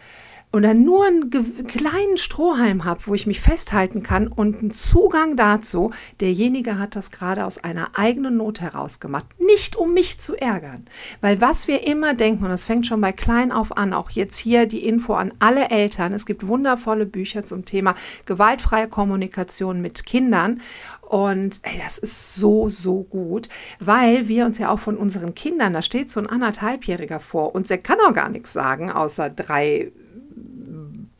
dann 0.62 0.84
nur 0.84 1.06
einen 1.06 1.30
kleinen 1.66 2.16
Strohhalm 2.16 2.84
habe, 2.84 3.00
wo 3.06 3.14
ich 3.14 3.26
mich 3.26 3.40
festhalten 3.40 4.02
kann 4.02 4.28
und 4.28 4.58
einen 4.58 4.70
Zugang 4.70 5.36
dazu, 5.36 5.90
derjenige 6.20 6.78
hat 6.78 6.96
das 6.96 7.10
gerade 7.10 7.44
aus 7.44 7.58
einer 7.58 7.98
eigenen 7.98 8.36
Not 8.36 8.60
heraus 8.60 9.00
gemacht. 9.00 9.26
Nicht 9.38 9.76
um 9.76 9.94
mich 9.94 10.20
zu 10.20 10.36
ärgern. 10.36 10.86
Weil 11.20 11.40
was 11.40 11.66
wir 11.66 11.86
immer 11.86 12.14
denken, 12.14 12.44
und 12.44 12.50
das 12.50 12.66
fängt 12.66 12.86
schon 12.86 13.00
bei 13.00 13.12
klein 13.12 13.52
auf 13.52 13.76
an, 13.76 13.92
auch 13.92 14.10
jetzt 14.10 14.36
hier 14.36 14.66
die 14.66 14.86
Info 14.86 15.14
an 15.14 15.32
alle 15.38 15.70
Eltern, 15.70 16.12
es 16.12 16.26
gibt 16.26 16.46
wundervolle 16.46 17.06
Bücher 17.06 17.44
zum 17.44 17.64
Thema 17.64 17.94
gewaltfreie 18.26 18.88
Kommunikation 18.88 19.80
mit 19.80 20.06
Kindern. 20.06 20.60
Und 21.02 21.60
ey, 21.62 21.80
das 21.82 21.98
ist 21.98 22.34
so, 22.34 22.68
so 22.68 23.02
gut, 23.04 23.48
weil 23.78 24.28
wir 24.28 24.46
uns 24.46 24.58
ja 24.58 24.70
auch 24.70 24.80
von 24.80 24.96
unseren 24.96 25.34
Kindern, 25.34 25.72
da 25.72 25.82
steht 25.82 26.10
so 26.10 26.18
ein 26.18 26.28
anderthalbjähriger 26.28 27.20
vor 27.20 27.54
und 27.54 27.70
der 27.70 27.78
kann 27.78 27.98
auch 28.00 28.14
gar 28.14 28.28
nichts 28.28 28.52
sagen, 28.52 28.90
außer 28.90 29.30
drei 29.30 29.92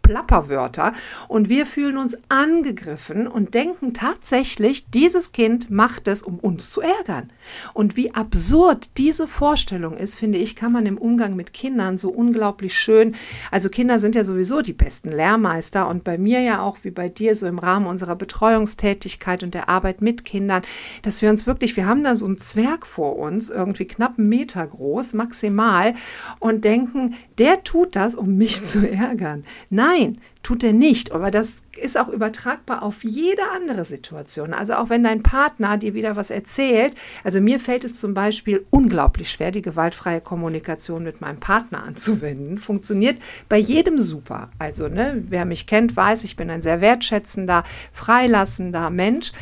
Plapperwörter 0.04 0.92
und 1.28 1.48
wir 1.48 1.66
fühlen 1.66 1.96
uns 1.96 2.16
angegriffen 2.28 3.26
und 3.26 3.54
denken 3.54 3.94
tatsächlich, 3.94 4.90
dieses 4.90 5.32
Kind 5.32 5.70
macht 5.70 6.06
es, 6.06 6.22
um 6.22 6.38
uns 6.38 6.70
zu 6.70 6.82
ärgern. 6.82 7.30
Und 7.72 7.96
wie 7.96 8.14
absurd 8.14 8.98
diese 8.98 9.26
Vorstellung 9.26 9.96
ist, 9.96 10.18
finde 10.18 10.38
ich, 10.38 10.54
kann 10.54 10.72
man 10.72 10.86
im 10.86 10.98
Umgang 10.98 11.34
mit 11.34 11.52
Kindern 11.54 11.96
so 11.96 12.10
unglaublich 12.10 12.78
schön, 12.78 13.16
also 13.50 13.70
Kinder 13.70 13.98
sind 13.98 14.14
ja 14.14 14.24
sowieso 14.24 14.60
die 14.60 14.72
besten 14.74 15.10
Lehrmeister 15.10 15.88
und 15.88 16.04
bei 16.04 16.18
mir 16.18 16.40
ja 16.40 16.60
auch 16.60 16.78
wie 16.82 16.90
bei 16.90 17.08
dir 17.08 17.34
so 17.34 17.46
im 17.46 17.58
Rahmen 17.58 17.86
unserer 17.86 18.14
Betreuungstätigkeit 18.14 19.42
und 19.42 19.54
der 19.54 19.70
Arbeit 19.70 20.02
mit 20.02 20.24
Kindern, 20.24 20.62
dass 21.02 21.22
wir 21.22 21.30
uns 21.30 21.46
wirklich, 21.46 21.76
wir 21.76 21.86
haben 21.86 22.04
da 22.04 22.14
so 22.14 22.26
einen 22.26 22.38
Zwerg 22.38 22.86
vor 22.86 23.16
uns, 23.16 23.48
irgendwie 23.48 23.86
knapp 23.86 24.18
einen 24.18 24.28
Meter 24.28 24.66
groß, 24.66 25.14
maximal 25.14 25.94
und 26.40 26.64
denken, 26.64 27.14
der 27.38 27.64
tut 27.64 27.96
das, 27.96 28.14
um 28.14 28.36
mich 28.36 28.62
zu 28.64 28.86
ärgern. 28.86 29.44
Nein, 29.70 29.93
Nein, 29.94 30.18
tut 30.42 30.62
er 30.64 30.72
nicht. 30.72 31.12
Aber 31.12 31.30
das 31.30 31.56
ist 31.80 31.98
auch 31.98 32.08
übertragbar 32.08 32.82
auf 32.82 33.04
jede 33.04 33.42
andere 33.54 33.84
Situation. 33.84 34.54
Also 34.54 34.74
auch 34.74 34.90
wenn 34.90 35.02
dein 35.02 35.22
Partner 35.22 35.76
dir 35.76 35.94
wieder 35.94 36.16
was 36.16 36.30
erzählt. 36.30 36.94
Also 37.22 37.40
mir 37.40 37.60
fällt 37.60 37.84
es 37.84 37.98
zum 37.98 38.14
Beispiel 38.14 38.64
unglaublich 38.70 39.30
schwer, 39.30 39.50
die 39.50 39.62
gewaltfreie 39.62 40.20
Kommunikation 40.20 41.04
mit 41.04 41.20
meinem 41.20 41.40
Partner 41.40 41.82
anzuwenden. 41.84 42.58
Funktioniert 42.58 43.18
bei 43.48 43.58
jedem 43.58 43.98
super. 43.98 44.50
Also 44.58 44.88
ne, 44.88 45.22
wer 45.28 45.44
mich 45.44 45.66
kennt, 45.66 45.96
weiß, 45.96 46.24
ich 46.24 46.36
bin 46.36 46.50
ein 46.50 46.62
sehr 46.62 46.80
wertschätzender, 46.80 47.64
freilassender 47.92 48.90
Mensch 48.90 49.32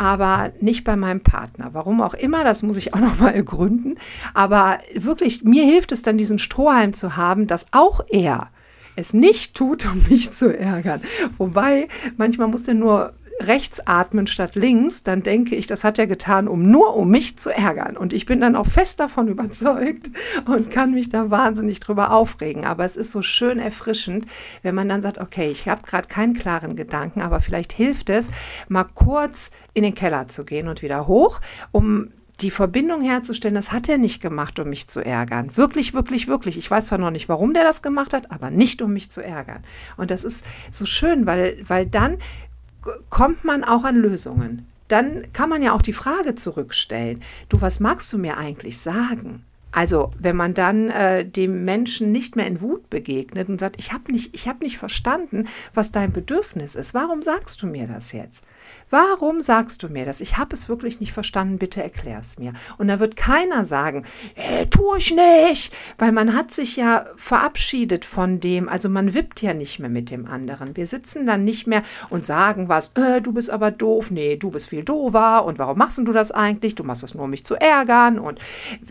aber 0.00 0.52
nicht 0.60 0.84
bei 0.84 0.94
meinem 0.94 1.22
Partner. 1.22 1.70
Warum 1.72 2.00
auch 2.00 2.14
immer, 2.14 2.44
das 2.44 2.62
muss 2.62 2.76
ich 2.76 2.94
auch 2.94 3.00
noch 3.00 3.18
mal 3.18 3.34
ergründen. 3.34 3.98
Aber 4.32 4.78
wirklich, 4.94 5.42
mir 5.42 5.64
hilft 5.64 5.90
es 5.90 6.02
dann, 6.02 6.16
diesen 6.16 6.38
Strohhalm 6.38 6.92
zu 6.92 7.16
haben, 7.16 7.48
dass 7.48 7.66
auch 7.72 8.06
er 8.08 8.48
es 8.98 9.14
nicht 9.14 9.54
tut, 9.54 9.86
um 9.86 10.02
mich 10.10 10.32
zu 10.32 10.56
ärgern. 10.56 11.00
Wobei, 11.38 11.88
manchmal 12.16 12.48
muss 12.48 12.68
er 12.68 12.74
nur 12.74 13.14
rechts 13.40 13.86
atmen 13.86 14.26
statt 14.26 14.56
links, 14.56 15.04
dann 15.04 15.22
denke 15.22 15.54
ich, 15.54 15.66
das 15.66 15.84
hat 15.84 15.98
er 15.98 16.06
getan, 16.06 16.48
um 16.48 16.70
nur 16.70 16.96
um 16.96 17.08
mich 17.08 17.38
zu 17.38 17.50
ärgern. 17.50 17.96
Und 17.96 18.12
ich 18.12 18.26
bin 18.26 18.40
dann 18.40 18.56
auch 18.56 18.66
fest 18.66 18.98
davon 18.98 19.28
überzeugt 19.28 20.10
und 20.46 20.70
kann 20.70 20.92
mich 20.92 21.08
da 21.08 21.30
wahnsinnig 21.30 21.78
drüber 21.80 22.12
aufregen. 22.12 22.64
Aber 22.64 22.84
es 22.84 22.96
ist 22.96 23.12
so 23.12 23.22
schön 23.22 23.58
erfrischend, 23.58 24.26
wenn 24.62 24.74
man 24.74 24.88
dann 24.88 25.02
sagt, 25.02 25.18
okay, 25.18 25.50
ich 25.50 25.68
habe 25.68 25.82
gerade 25.86 26.08
keinen 26.08 26.34
klaren 26.34 26.74
Gedanken, 26.74 27.22
aber 27.22 27.40
vielleicht 27.40 27.72
hilft 27.72 28.10
es, 28.10 28.30
mal 28.68 28.86
kurz 28.94 29.50
in 29.72 29.84
den 29.84 29.94
Keller 29.94 30.28
zu 30.28 30.44
gehen 30.44 30.66
und 30.66 30.82
wieder 30.82 31.06
hoch, 31.06 31.40
um 31.70 32.10
die 32.40 32.50
Verbindung 32.50 33.02
herzustellen, 33.02 33.54
das 33.54 33.72
hat 33.72 33.88
er 33.88 33.98
nicht 33.98 34.20
gemacht, 34.20 34.58
um 34.60 34.68
mich 34.68 34.86
zu 34.88 35.04
ärgern. 35.04 35.56
Wirklich, 35.56 35.92
wirklich, 35.92 36.28
wirklich. 36.28 36.56
Ich 36.56 36.70
weiß 36.70 36.86
zwar 36.86 36.98
noch 36.98 37.10
nicht, 37.10 37.28
warum 37.28 37.52
der 37.52 37.64
das 37.64 37.82
gemacht 37.82 38.12
hat, 38.12 38.30
aber 38.30 38.50
nicht, 38.50 38.80
um 38.80 38.92
mich 38.92 39.10
zu 39.10 39.24
ärgern. 39.24 39.64
Und 39.96 40.10
das 40.10 40.24
ist 40.24 40.44
so 40.70 40.86
schön, 40.86 41.26
weil, 41.26 41.58
weil 41.66 41.86
dann 41.86 42.18
kommt 43.10 43.44
man 43.44 43.64
auch 43.64 43.84
an 43.84 43.96
Lösungen. 43.96 44.66
Dann 44.86 45.24
kann 45.32 45.50
man 45.50 45.62
ja 45.62 45.72
auch 45.72 45.82
die 45.82 45.92
Frage 45.92 46.34
zurückstellen, 46.34 47.22
du, 47.48 47.60
was 47.60 47.80
magst 47.80 48.12
du 48.12 48.18
mir 48.18 48.38
eigentlich 48.38 48.78
sagen? 48.78 49.44
Also, 49.70 50.10
wenn 50.18 50.36
man 50.36 50.54
dann 50.54 50.90
äh, 50.90 51.24
dem 51.24 51.64
Menschen 51.64 52.10
nicht 52.10 52.36
mehr 52.36 52.46
in 52.46 52.60
Wut 52.60 52.88
begegnet 52.88 53.48
und 53.48 53.60
sagt, 53.60 53.76
ich 53.78 53.92
habe 53.92 54.10
nicht, 54.10 54.34
ich 54.34 54.48
hab 54.48 54.62
nicht 54.62 54.78
verstanden, 54.78 55.46
was 55.74 55.92
dein 55.92 56.12
Bedürfnis 56.12 56.74
ist, 56.74 56.94
warum 56.94 57.22
sagst 57.22 57.62
du 57.62 57.66
mir 57.66 57.86
das 57.86 58.12
jetzt? 58.12 58.44
Warum 58.90 59.40
sagst 59.40 59.82
du 59.82 59.88
mir 59.88 60.06
das? 60.06 60.22
Ich 60.22 60.38
habe 60.38 60.54
es 60.54 60.68
wirklich 60.68 60.98
nicht 61.00 61.12
verstanden, 61.12 61.58
bitte 61.58 61.82
erklär 61.82 62.20
es 62.20 62.38
mir. 62.38 62.54
Und 62.78 62.88
da 62.88 63.00
wird 63.00 63.16
keiner 63.16 63.64
sagen, 63.64 64.04
äh, 64.34 64.66
tu 64.66 64.94
ich 64.96 65.14
nicht, 65.14 65.74
weil 65.98 66.12
man 66.12 66.34
hat 66.34 66.52
sich 66.52 66.76
ja 66.76 67.04
verabschiedet 67.16 68.06
von 68.06 68.40
dem, 68.40 68.68
also 68.68 68.88
man 68.88 69.12
wippt 69.12 69.42
ja 69.42 69.52
nicht 69.52 69.78
mehr 69.78 69.90
mit 69.90 70.10
dem 70.10 70.26
anderen. 70.26 70.74
Wir 70.74 70.86
sitzen 70.86 71.26
dann 71.26 71.44
nicht 71.44 71.66
mehr 71.66 71.82
und 72.08 72.24
sagen 72.24 72.68
was, 72.68 72.92
äh, 72.94 73.20
du 73.20 73.32
bist 73.32 73.50
aber 73.50 73.70
doof, 73.70 74.10
nee, 74.10 74.36
du 74.36 74.50
bist 74.50 74.70
viel 74.70 74.84
doofer 74.84 75.44
und 75.44 75.58
warum 75.58 75.76
machst 75.76 75.98
du 75.98 76.12
das 76.12 76.32
eigentlich? 76.32 76.74
Du 76.74 76.84
machst 76.84 77.02
das 77.02 77.14
nur, 77.14 77.24
um 77.24 77.30
mich 77.30 77.44
zu 77.44 77.56
ärgern 77.56 78.18
und 78.18 78.38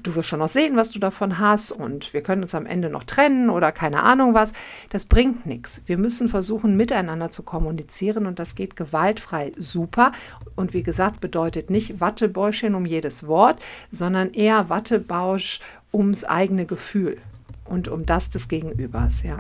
du 0.04 0.14
wirst 0.14 0.30
schon 0.30 0.40
noch 0.40 0.50
sehen, 0.50 0.67
was 0.76 0.92
du 0.92 1.00
davon 1.00 1.40
hast 1.40 1.72
und 1.72 2.14
wir 2.14 2.22
können 2.22 2.42
uns 2.42 2.56
am 2.56 2.66
Ende 2.66 2.90
noch 2.90 3.04
trennen 3.04 3.50
oder 3.50 3.72
keine 3.72 4.04
Ahnung 4.04 4.34
was. 4.34 4.54
Das 4.90 5.06
bringt 5.06 5.46
nichts. 5.46 5.82
Wir 5.86 5.98
müssen 5.98 6.30
versuchen, 6.30 6.76
miteinander 6.76 7.32
zu 7.32 7.44
kommunizieren 7.44 8.26
und 8.26 8.40
das 8.40 8.56
geht 8.56 8.76
gewaltfrei 8.76 9.54
super. 9.58 10.12
Und 10.56 10.74
wie 10.74 10.84
gesagt, 10.84 11.22
bedeutet 11.22 11.70
nicht 11.70 12.00
Wattebäuschen 12.02 12.76
um 12.76 12.86
jedes 12.86 13.28
Wort, 13.28 13.62
sondern 13.92 14.32
eher 14.32 14.70
Wattebausch 14.70 15.60
ums 15.94 16.24
eigene 16.24 16.66
Gefühl 16.66 17.18
und 17.66 17.88
um 17.88 18.06
das 18.06 18.30
des 18.30 18.48
Gegenübers, 18.48 19.24
ja. 19.24 19.40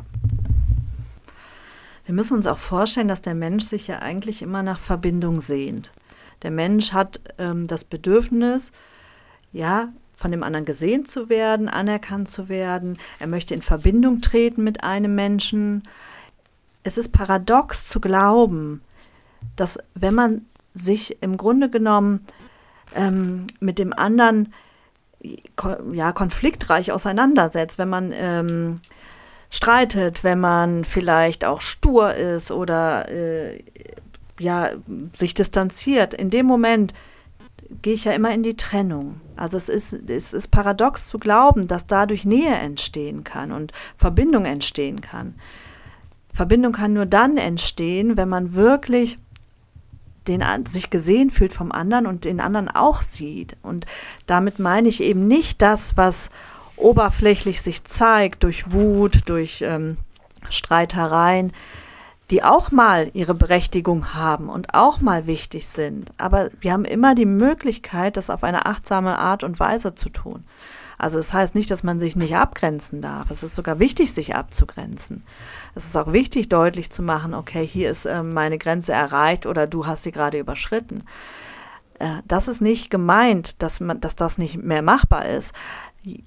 Wir 2.06 2.16
müssen 2.16 2.36
uns 2.36 2.48
auch 2.48 2.58
vorstellen, 2.58 3.10
dass 3.10 3.22
der 3.22 3.36
Mensch 3.36 3.66
sich 3.66 3.88
ja 3.88 4.00
eigentlich 4.00 4.42
immer 4.42 4.64
nach 4.64 4.80
Verbindung 4.80 5.42
sehnt. 5.42 5.92
Der 6.42 6.52
Mensch 6.52 6.94
hat 6.94 7.20
ähm, 7.38 7.68
das 7.68 7.84
Bedürfnis, 7.84 8.72
ja, 9.52 9.90
von 10.18 10.32
dem 10.32 10.44
anderen 10.44 10.66
gesehen 10.66 11.06
zu 11.06 11.30
werden, 11.30 11.70
anerkannt 11.70 12.28
zu 12.28 12.50
werden. 12.50 12.98
Er 13.20 13.28
möchte 13.28 13.54
in 13.54 13.62
Verbindung 13.62 14.20
treten 14.20 14.64
mit 14.64 14.84
einem 14.84 15.16
Menschen. 15.16 15.88
Es 16.84 16.98
ist 16.98 17.14
paradox 17.14 17.86
zu 17.86 18.02
glauben, 18.02 18.82
dass 19.56 19.78
wenn 19.94 20.16
man 20.16 20.46
sich 20.74 21.22
im 21.22 21.38
Grunde 21.38 21.70
genommen 21.70 22.26
ähm, 22.96 23.48
mit 23.60 23.78
dem 23.78 23.94
anderen 23.94 24.54
ja, 25.94 26.12
konfliktreich 26.12 26.92
auseinandersetzt, 26.92 27.78
wenn 27.78 27.90
man 27.90 28.12
ähm, 28.14 28.80
streitet, 29.50 30.24
wenn 30.24 30.40
man 30.40 30.84
vielleicht 30.84 31.46
auch 31.46 31.62
stur 31.62 32.14
ist 32.14 32.52
oder 32.52 33.10
äh, 33.10 33.64
ja, 34.40 34.72
sich 35.14 35.34
distanziert, 35.34 36.14
in 36.14 36.30
dem 36.30 36.46
Moment 36.46 36.94
gehe 37.82 37.94
ich 37.94 38.06
ja 38.06 38.14
immer 38.14 38.34
in 38.34 38.44
die 38.44 38.58
Trennung. 38.58 39.22
Also 39.36 39.58
es 39.58 39.70
ist, 39.70 39.94
es 40.10 40.34
ist 40.34 40.50
paradox 40.50 41.08
zu 41.08 41.20
glauben, 41.20 41.68
dass 41.68 41.88
dadurch 41.88 42.26
Nähe 42.26 42.56
entstehen 42.56 43.24
kann 43.24 43.52
und 43.52 43.72
Verbindung 43.98 44.46
entstehen 44.46 45.02
kann. 45.02 45.36
Verbindung 46.34 46.74
kann 46.74 46.94
nur 46.94 47.06
dann 47.06 47.38
entstehen, 47.38 48.18
wenn 48.18 48.30
man 48.30 48.54
wirklich 48.54 49.18
den, 50.28 50.44
sich 50.66 50.90
gesehen 50.90 51.32
fühlt 51.32 51.54
vom 51.54 51.72
anderen 51.72 52.06
und 52.06 52.26
den 52.26 52.40
anderen 52.40 52.70
auch 52.70 53.02
sieht. 53.02 53.56
Und 53.64 53.86
damit 54.26 54.60
meine 54.60 54.88
ich 54.88 55.02
eben 55.02 55.28
nicht 55.28 55.62
das, 55.62 55.98
was 55.98 56.30
oberflächlich 56.76 57.62
sich 57.62 57.84
zeigt 57.86 58.44
durch 58.44 58.72
Wut, 58.72 59.22
durch 59.30 59.64
ähm, 59.66 59.98
Streitereien, 60.50 61.54
die 62.30 62.44
auch 62.44 62.72
mal 62.72 63.10
ihre 63.14 63.34
Berechtigung 63.34 64.14
haben 64.14 64.50
und 64.50 64.74
auch 64.74 65.00
mal 65.00 65.28
wichtig 65.28 65.68
sind. 65.68 66.12
Aber 66.18 66.50
wir 66.60 66.74
haben 66.74 66.86
immer 66.86 67.16
die 67.16 67.26
Möglichkeit, 67.26 68.18
das 68.18 68.30
auf 68.30 68.44
eine 68.44 68.66
achtsame 68.66 69.18
Art 69.18 69.44
und 69.44 69.60
Weise 69.60 69.96
zu 69.96 70.10
tun. 70.10 70.44
Also 70.98 71.20
es 71.20 71.28
das 71.28 71.34
heißt 71.34 71.56
nicht, 71.56 71.70
dass 71.70 71.84
man 71.84 72.00
sich 72.00 72.16
nicht 72.16 72.36
abgrenzen 72.36 73.02
darf. 73.02 73.30
Es 73.30 73.44
ist 73.44 73.56
sogar 73.56 73.80
wichtig, 73.80 74.14
sich 74.14 74.36
abzugrenzen. 74.36 75.24
Es 75.76 75.86
ist 75.86 75.96
auch 75.96 76.12
wichtig, 76.12 76.50
deutlich 76.50 76.90
zu 76.90 77.04
machen, 77.04 77.34
okay, 77.34 77.66
hier 77.66 77.92
ist 77.92 78.06
äh, 78.06 78.24
meine 78.24 78.58
Grenze 78.58 78.94
erreicht 78.94 79.46
oder 79.46 79.68
du 79.68 79.86
hast 79.86 80.04
sie 80.04 80.12
gerade 80.12 80.40
überschritten. 80.40 81.04
Äh, 82.00 82.22
das 82.28 82.48
ist 82.48 82.62
nicht 82.62 82.90
gemeint, 82.90 83.62
dass, 83.62 83.80
man, 83.80 84.02
dass 84.02 84.16
das 84.16 84.38
nicht 84.38 84.58
mehr 84.58 84.82
machbar 84.82 85.28
ist. 85.28 85.54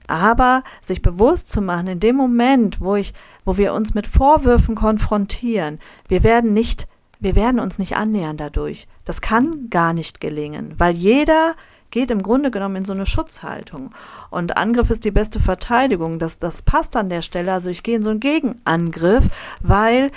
Aber 0.07 0.63
sich 0.81 1.03
bewusst 1.03 1.49
zu 1.49 1.61
machen, 1.61 1.87
in 1.87 2.01
dem 2.01 2.17
Moment, 2.17 2.81
wo 2.81 2.97
ich, 2.97 3.13
wo 3.45 3.57
wir 3.57 3.75
uns 3.75 3.95
mit 3.95 4.07
Vorwürfen 4.07 4.75
konfrontieren, 4.75 5.79
wir 6.09 6.23
werden 6.23 6.53
nicht, 6.53 6.89
wir 7.19 7.37
werden 7.37 7.61
uns 7.61 7.79
nicht 7.79 7.97
annähern 7.97 8.37
dadurch. 8.37 8.87
Das 9.05 9.21
kann 9.21 9.71
gar 9.71 9.93
nicht 9.93 10.21
gelingen, 10.21 10.75
weil 10.79 10.95
jeder 10.95 11.55
geht 11.91 12.11
im 12.11 12.23
Grunde 12.23 12.51
genommen 12.51 12.77
in 12.77 12.85
so 12.85 12.93
eine 12.93 13.07
Schutzhaltung. 13.07 13.91
Und 14.31 14.57
Angriff 14.57 14.91
ist 14.91 15.05
die 15.05 15.11
beste 15.11 15.41
Verteidigung. 15.41 16.19
Das, 16.19 16.39
das 16.39 16.63
passt 16.63 16.97
an 16.97 17.09
der 17.09 17.23
Stelle. 17.23 17.53
Also 17.53 17.71
ich 17.71 17.83
gehe 17.83 17.97
in 17.97 18.03
so 18.03 18.11
einen 18.11 18.21
Gegenangriff, 18.21 19.25
weil 19.61 20.11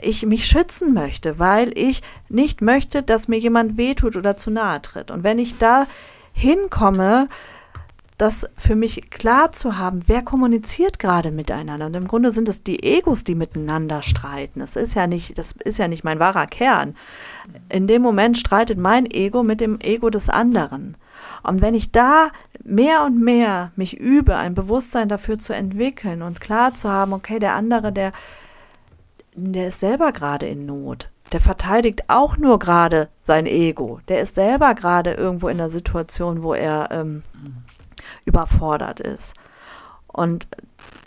ich 0.00 0.24
mich 0.26 0.46
schützen 0.46 0.94
möchte, 0.94 1.38
weil 1.38 1.76
ich 1.76 2.02
nicht 2.28 2.62
möchte, 2.62 3.02
dass 3.02 3.28
mir 3.28 3.38
jemand 3.38 3.76
wehtut 3.76 4.16
oder 4.16 4.36
zu 4.36 4.50
nahe 4.50 4.82
tritt. 4.82 5.10
Und 5.10 5.22
wenn 5.22 5.38
ich 5.38 5.58
da 5.58 5.86
hinkomme, 6.32 7.28
das 8.18 8.50
für 8.56 8.74
mich 8.74 9.10
klar 9.10 9.52
zu 9.52 9.78
haben, 9.78 10.02
wer 10.08 10.22
kommuniziert 10.22 10.98
gerade 10.98 11.30
miteinander. 11.30 11.86
Und 11.86 11.94
im 11.94 12.08
Grunde 12.08 12.32
sind 12.32 12.48
es 12.48 12.64
die 12.64 12.82
Egos, 12.82 13.22
die 13.22 13.36
miteinander 13.36 14.02
streiten. 14.02 14.58
Das 14.58 14.74
ist 14.74 14.94
ja 14.94 15.06
nicht, 15.06 15.38
das 15.38 15.52
ist 15.52 15.78
ja 15.78 15.86
nicht 15.86 16.02
mein 16.02 16.18
wahrer 16.18 16.46
Kern. 16.46 16.96
In 17.68 17.86
dem 17.86 18.02
Moment 18.02 18.36
streitet 18.36 18.76
mein 18.76 19.06
Ego 19.06 19.44
mit 19.44 19.60
dem 19.60 19.80
Ego 19.80 20.10
des 20.10 20.28
anderen. 20.28 20.96
Und 21.44 21.60
wenn 21.60 21.74
ich 21.74 21.92
da 21.92 22.30
mehr 22.64 23.04
und 23.04 23.22
mehr 23.22 23.70
mich 23.76 23.96
übe, 23.96 24.34
ein 24.34 24.54
Bewusstsein 24.54 25.08
dafür 25.08 25.38
zu 25.38 25.52
entwickeln 25.52 26.22
und 26.22 26.40
klar 26.40 26.74
zu 26.74 26.90
haben, 26.90 27.12
okay, 27.12 27.38
der 27.38 27.54
andere, 27.54 27.92
der, 27.92 28.12
der 29.34 29.68
ist 29.68 29.78
selber 29.78 30.10
gerade 30.10 30.46
in 30.46 30.66
Not. 30.66 31.08
Der 31.30 31.40
verteidigt 31.40 32.04
auch 32.08 32.36
nur 32.36 32.58
gerade 32.58 33.10
sein 33.20 33.46
Ego. 33.46 34.00
Der 34.08 34.22
ist 34.22 34.34
selber 34.34 34.74
gerade 34.74 35.12
irgendwo 35.12 35.48
in 35.48 35.60
einer 35.60 35.68
Situation, 35.68 36.42
wo 36.42 36.54
er 36.54 36.88
ähm, 36.90 37.22
überfordert 38.24 39.00
ist. 39.00 39.34
Und 40.06 40.46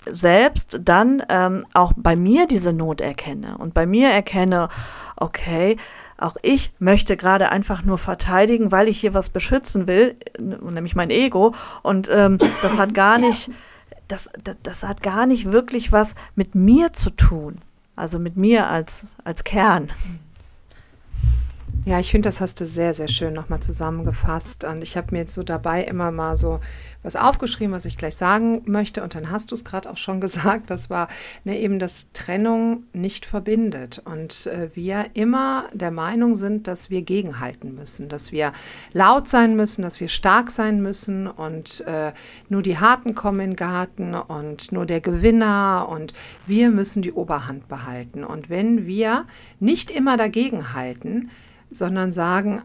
selbst 0.10 0.80
dann 0.84 1.24
ähm, 1.30 1.66
auch 1.74 1.94
bei 1.96 2.16
mir 2.16 2.48
diese 2.48 2.74
Not 2.74 3.02
erkenne 3.02 3.58
und 3.58 3.74
bei 3.74 3.86
mir 3.86 4.10
erkenne, 4.10 4.70
okay, 5.16 5.78
auch 6.18 6.38
ich 6.44 6.72
möchte 6.80 7.18
gerade 7.18 7.50
einfach 7.50 7.84
nur 7.84 7.98
verteidigen, 7.98 8.72
weil 8.72 8.88
ich 8.88 9.00
hier 9.00 9.14
was 9.14 9.30
beschützen 9.30 9.88
will, 9.88 10.16
nämlich 10.40 10.96
mein 10.96 11.10
Ego. 11.10 11.56
Und 11.82 12.10
ähm, 12.12 12.38
das 12.38 12.78
hat 12.78 12.94
gar 12.94 13.18
nicht, 13.18 13.50
das, 14.08 14.30
das, 14.44 14.56
das 14.62 14.84
hat 14.84 15.02
gar 15.02 15.26
nicht 15.26 15.52
wirklich 15.52 15.92
was 15.92 16.16
mit 16.36 16.54
mir 16.54 16.94
zu 16.94 17.10
tun. 17.10 17.58
Also 17.96 18.20
mit 18.20 18.38
mir 18.38 18.68
als, 18.68 19.16
als 19.24 19.44
Kern. 19.44 19.92
Ja, 21.84 22.00
ich 22.00 22.12
finde, 22.12 22.30
das 22.30 22.42
hast 22.42 22.62
du 22.62 22.68
sehr, 22.68 22.94
sehr 22.94 23.08
schön 23.08 23.34
nochmal 23.34 23.62
zusammengefasst. 23.62 24.66
Und 24.66 24.84
ich 24.84 24.98
habe 24.98 25.08
mir 25.12 25.22
jetzt 25.22 25.34
so 25.34 25.42
dabei 25.42 25.84
immer 25.84 26.12
mal 26.12 26.38
so 26.38 26.60
was 27.02 27.16
aufgeschrieben, 27.16 27.74
was 27.74 27.86
ich 27.86 27.98
gleich 27.98 28.16
sagen 28.16 28.62
möchte. 28.66 29.02
Und 29.02 29.16
dann 29.16 29.32
hast 29.32 29.50
du 29.50 29.56
es 29.56 29.66
gerade 29.66 29.90
auch 29.90 29.98
schon 29.98 30.22
gesagt. 30.22 30.70
Das 30.70 30.92
war 30.92 31.08
ne, 31.44 31.58
eben, 31.60 31.80
dass 31.80 32.12
Trennung 32.14 32.84
nicht 32.94 33.26
verbindet. 33.26 34.00
Und 34.06 34.46
äh, 34.46 34.70
wir 34.76 35.08
immer 35.16 35.70
der 35.74 35.90
Meinung 35.90 36.36
sind, 36.36 36.68
dass 36.68 36.92
wir 36.92 37.02
gegenhalten 37.02 37.74
müssen, 37.74 38.10
dass 38.10 38.32
wir 38.32 38.54
laut 38.94 39.28
sein 39.28 39.56
müssen, 39.56 39.82
dass 39.82 40.00
wir 40.00 40.08
stark 40.08 40.52
sein 40.52 40.84
müssen 40.84 41.26
und 41.26 41.84
äh, 41.88 42.12
nur 42.48 42.62
die 42.62 42.78
Harten 42.78 43.16
kommen 43.16 43.40
in 43.40 43.50
den 43.52 43.56
Garten 43.56 44.14
und 44.14 44.72
nur 44.72 44.86
der 44.86 45.02
Gewinner 45.02 45.88
und 45.90 46.14
wir 46.46 46.70
müssen 46.70 47.02
die 47.02 47.14
Oberhand 47.14 47.68
behalten. 47.68 48.24
Und 48.24 48.52
wenn 48.52 48.86
wir 48.86 49.26
nicht 49.60 49.90
immer 49.90 50.16
dagegenhalten, 50.16 51.32
sondern 51.72 52.14
sagen, 52.14 52.62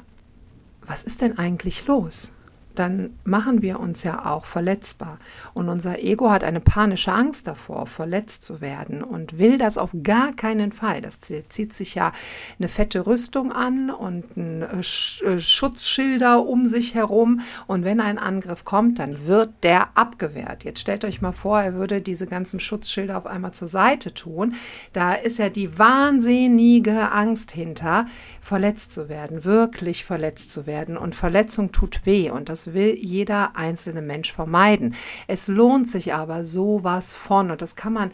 was 0.82 1.02
ist 1.02 1.22
denn 1.22 1.38
eigentlich 1.38 1.86
los? 1.86 2.36
dann 2.78 3.10
machen 3.24 3.62
wir 3.62 3.80
uns 3.80 4.02
ja 4.02 4.26
auch 4.26 4.46
verletzbar. 4.46 5.18
Und 5.54 5.68
unser 5.68 6.02
Ego 6.02 6.30
hat 6.30 6.44
eine 6.44 6.60
panische 6.60 7.12
Angst 7.12 7.46
davor, 7.46 7.86
verletzt 7.86 8.44
zu 8.44 8.60
werden 8.60 9.02
und 9.02 9.38
will 9.38 9.58
das 9.58 9.78
auf 9.78 9.90
gar 10.02 10.32
keinen 10.34 10.72
Fall. 10.72 11.00
Das 11.00 11.20
zieht 11.20 11.74
sich 11.74 11.94
ja 11.94 12.12
eine 12.58 12.68
fette 12.68 13.06
Rüstung 13.06 13.52
an 13.52 13.90
und 13.90 14.36
ein 14.36 14.62
äh, 14.62 14.78
äh, 15.26 15.40
Schutzschilder 15.40 16.46
um 16.46 16.66
sich 16.66 16.94
herum. 16.94 17.40
Und 17.66 17.84
wenn 17.84 18.00
ein 18.00 18.18
Angriff 18.18 18.64
kommt, 18.64 18.98
dann 18.98 19.26
wird 19.26 19.50
der 19.62 19.88
abgewehrt. 19.96 20.64
Jetzt 20.64 20.80
stellt 20.80 21.04
euch 21.04 21.20
mal 21.20 21.32
vor, 21.32 21.60
er 21.60 21.74
würde 21.74 22.00
diese 22.00 22.26
ganzen 22.26 22.60
Schutzschilder 22.60 23.16
auf 23.16 23.26
einmal 23.26 23.52
zur 23.52 23.68
Seite 23.68 24.14
tun. 24.14 24.54
Da 24.92 25.14
ist 25.14 25.38
ja 25.38 25.48
die 25.48 25.78
wahnsinnige 25.78 27.10
Angst 27.12 27.52
hinter, 27.52 28.06
verletzt 28.46 28.92
zu 28.92 29.08
werden, 29.08 29.44
wirklich 29.44 30.04
verletzt 30.04 30.52
zu 30.52 30.66
werden. 30.66 30.96
Und 30.96 31.16
Verletzung 31.16 31.72
tut 31.72 32.06
weh. 32.06 32.30
Und 32.30 32.48
das 32.48 32.74
will 32.74 32.94
jeder 32.94 33.56
einzelne 33.56 34.02
Mensch 34.02 34.32
vermeiden. 34.32 34.94
Es 35.26 35.48
lohnt 35.48 35.88
sich 35.88 36.14
aber 36.14 36.44
sowas 36.44 37.12
von 37.12 37.50
und 37.50 37.60
das 37.60 37.74
kann 37.74 37.92
man, 37.92 38.12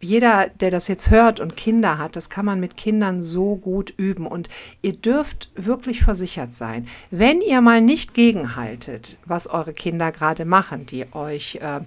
jeder, 0.00 0.48
der 0.48 0.70
das 0.70 0.86
jetzt 0.86 1.10
hört 1.10 1.40
und 1.40 1.56
Kinder 1.56 1.98
hat, 1.98 2.14
das 2.14 2.30
kann 2.30 2.44
man 2.44 2.60
mit 2.60 2.76
Kindern 2.76 3.20
so 3.20 3.56
gut 3.56 3.92
üben 3.96 4.28
und 4.28 4.48
ihr 4.80 4.92
dürft 4.92 5.50
wirklich 5.56 6.02
versichert 6.02 6.54
sein, 6.54 6.86
wenn 7.10 7.40
ihr 7.40 7.60
mal 7.60 7.80
nicht 7.80 8.14
gegenhaltet, 8.14 9.18
was 9.24 9.48
eure 9.48 9.72
Kinder 9.72 10.12
gerade 10.12 10.44
machen, 10.44 10.86
die 10.86 11.12
euch 11.12 11.56
äh, 11.56 11.80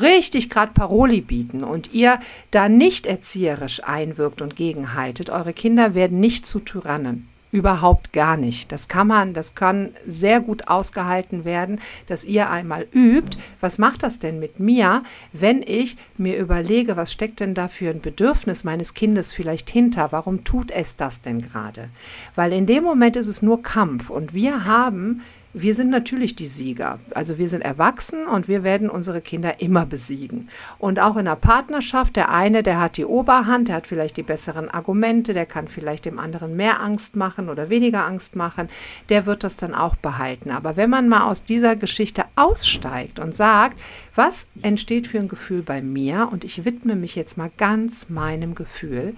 richtig 0.00 0.48
gerade 0.48 0.72
Paroli 0.72 1.20
bieten 1.20 1.64
und 1.64 1.92
ihr 1.92 2.20
da 2.52 2.68
nicht 2.68 3.06
erzieherisch 3.06 3.82
einwirkt 3.82 4.40
und 4.42 4.54
gegenhaltet, 4.54 5.28
eure 5.28 5.52
Kinder 5.52 5.94
werden 5.94 6.20
nicht 6.20 6.46
zu 6.46 6.60
Tyrannen. 6.60 7.31
Überhaupt 7.52 8.14
gar 8.14 8.38
nicht. 8.38 8.72
Das 8.72 8.88
kann 8.88 9.06
man, 9.06 9.34
das 9.34 9.54
kann 9.54 9.90
sehr 10.06 10.40
gut 10.40 10.68
ausgehalten 10.68 11.44
werden, 11.44 11.80
dass 12.06 12.24
ihr 12.24 12.48
einmal 12.48 12.86
übt. 12.94 13.36
Was 13.60 13.76
macht 13.76 14.02
das 14.02 14.18
denn 14.18 14.38
mit 14.38 14.58
mir, 14.58 15.02
wenn 15.34 15.60
ich 15.60 15.98
mir 16.16 16.38
überlege, 16.38 16.96
was 16.96 17.12
steckt 17.12 17.40
denn 17.40 17.52
da 17.52 17.68
für 17.68 17.90
ein 17.90 18.00
Bedürfnis 18.00 18.64
meines 18.64 18.94
Kindes 18.94 19.34
vielleicht 19.34 19.68
hinter? 19.68 20.12
Warum 20.12 20.44
tut 20.44 20.70
es 20.70 20.96
das 20.96 21.20
denn 21.20 21.42
gerade? 21.42 21.90
Weil 22.34 22.54
in 22.54 22.64
dem 22.64 22.84
Moment 22.84 23.16
ist 23.16 23.28
es 23.28 23.42
nur 23.42 23.62
Kampf 23.62 24.08
und 24.08 24.32
wir 24.32 24.64
haben 24.64 25.20
wir 25.54 25.74
sind 25.74 25.90
natürlich 25.90 26.34
die 26.34 26.46
Sieger. 26.46 26.98
Also 27.14 27.36
wir 27.36 27.48
sind 27.48 27.60
erwachsen 27.60 28.26
und 28.26 28.48
wir 28.48 28.64
werden 28.64 28.88
unsere 28.88 29.20
Kinder 29.20 29.60
immer 29.60 29.84
besiegen. 29.84 30.48
Und 30.78 30.98
auch 30.98 31.16
in 31.16 31.26
der 31.26 31.36
Partnerschaft, 31.36 32.16
der 32.16 32.30
eine, 32.30 32.62
der 32.62 32.80
hat 32.80 32.96
die 32.96 33.04
Oberhand, 33.04 33.68
der 33.68 33.76
hat 33.76 33.86
vielleicht 33.86 34.16
die 34.16 34.22
besseren 34.22 34.70
Argumente, 34.70 35.34
der 35.34 35.44
kann 35.44 35.68
vielleicht 35.68 36.06
dem 36.06 36.18
anderen 36.18 36.56
mehr 36.56 36.80
Angst 36.80 37.16
machen 37.16 37.50
oder 37.50 37.68
weniger 37.68 38.06
Angst 38.06 38.34
machen, 38.34 38.70
der 39.10 39.26
wird 39.26 39.44
das 39.44 39.56
dann 39.56 39.74
auch 39.74 39.96
behalten. 39.96 40.50
Aber 40.50 40.76
wenn 40.76 40.88
man 40.88 41.08
mal 41.08 41.24
aus 41.24 41.44
dieser 41.44 41.76
Geschichte 41.76 42.24
aussteigt 42.34 43.18
und 43.18 43.34
sagt, 43.34 43.78
was 44.14 44.46
entsteht 44.62 45.06
für 45.06 45.18
ein 45.18 45.28
Gefühl 45.28 45.62
bei 45.62 45.82
mir 45.82 46.28
und 46.32 46.44
ich 46.44 46.64
widme 46.64 46.96
mich 46.96 47.14
jetzt 47.14 47.36
mal 47.36 47.50
ganz 47.58 48.08
meinem 48.08 48.54
Gefühl, 48.54 49.14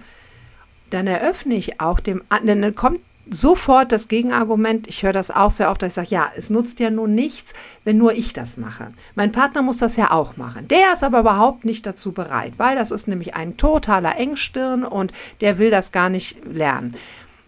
dann 0.89 1.07
eröffne 1.07 1.55
ich 1.55 1.79
auch 1.79 1.99
dem, 1.99 2.23
dann 2.29 2.75
kommt 2.75 2.99
sofort 3.29 3.91
das 3.91 4.07
Gegenargument, 4.07 4.87
ich 4.87 5.03
höre 5.03 5.13
das 5.13 5.31
auch 5.31 5.51
sehr 5.51 5.71
oft, 5.71 5.81
dass 5.81 5.89
ich 5.89 5.95
sage, 5.95 6.07
ja, 6.09 6.31
es 6.35 6.49
nutzt 6.49 6.79
ja 6.79 6.89
nun 6.89 7.15
nichts, 7.15 7.53
wenn 7.83 7.97
nur 7.97 8.13
ich 8.13 8.33
das 8.33 8.57
mache. 8.57 8.93
Mein 9.15 9.31
Partner 9.31 9.61
muss 9.61 9.77
das 9.77 9.95
ja 9.95 10.11
auch 10.11 10.37
machen. 10.37 10.67
Der 10.67 10.93
ist 10.93 11.03
aber 11.03 11.19
überhaupt 11.19 11.65
nicht 11.65 11.85
dazu 11.85 12.11
bereit, 12.11 12.53
weil 12.57 12.75
das 12.75 12.91
ist 12.91 13.07
nämlich 13.07 13.35
ein 13.35 13.57
totaler 13.57 14.17
Engstirn 14.17 14.83
und 14.83 15.11
der 15.41 15.57
will 15.57 15.71
das 15.71 15.91
gar 15.91 16.09
nicht 16.09 16.37
lernen. 16.45 16.95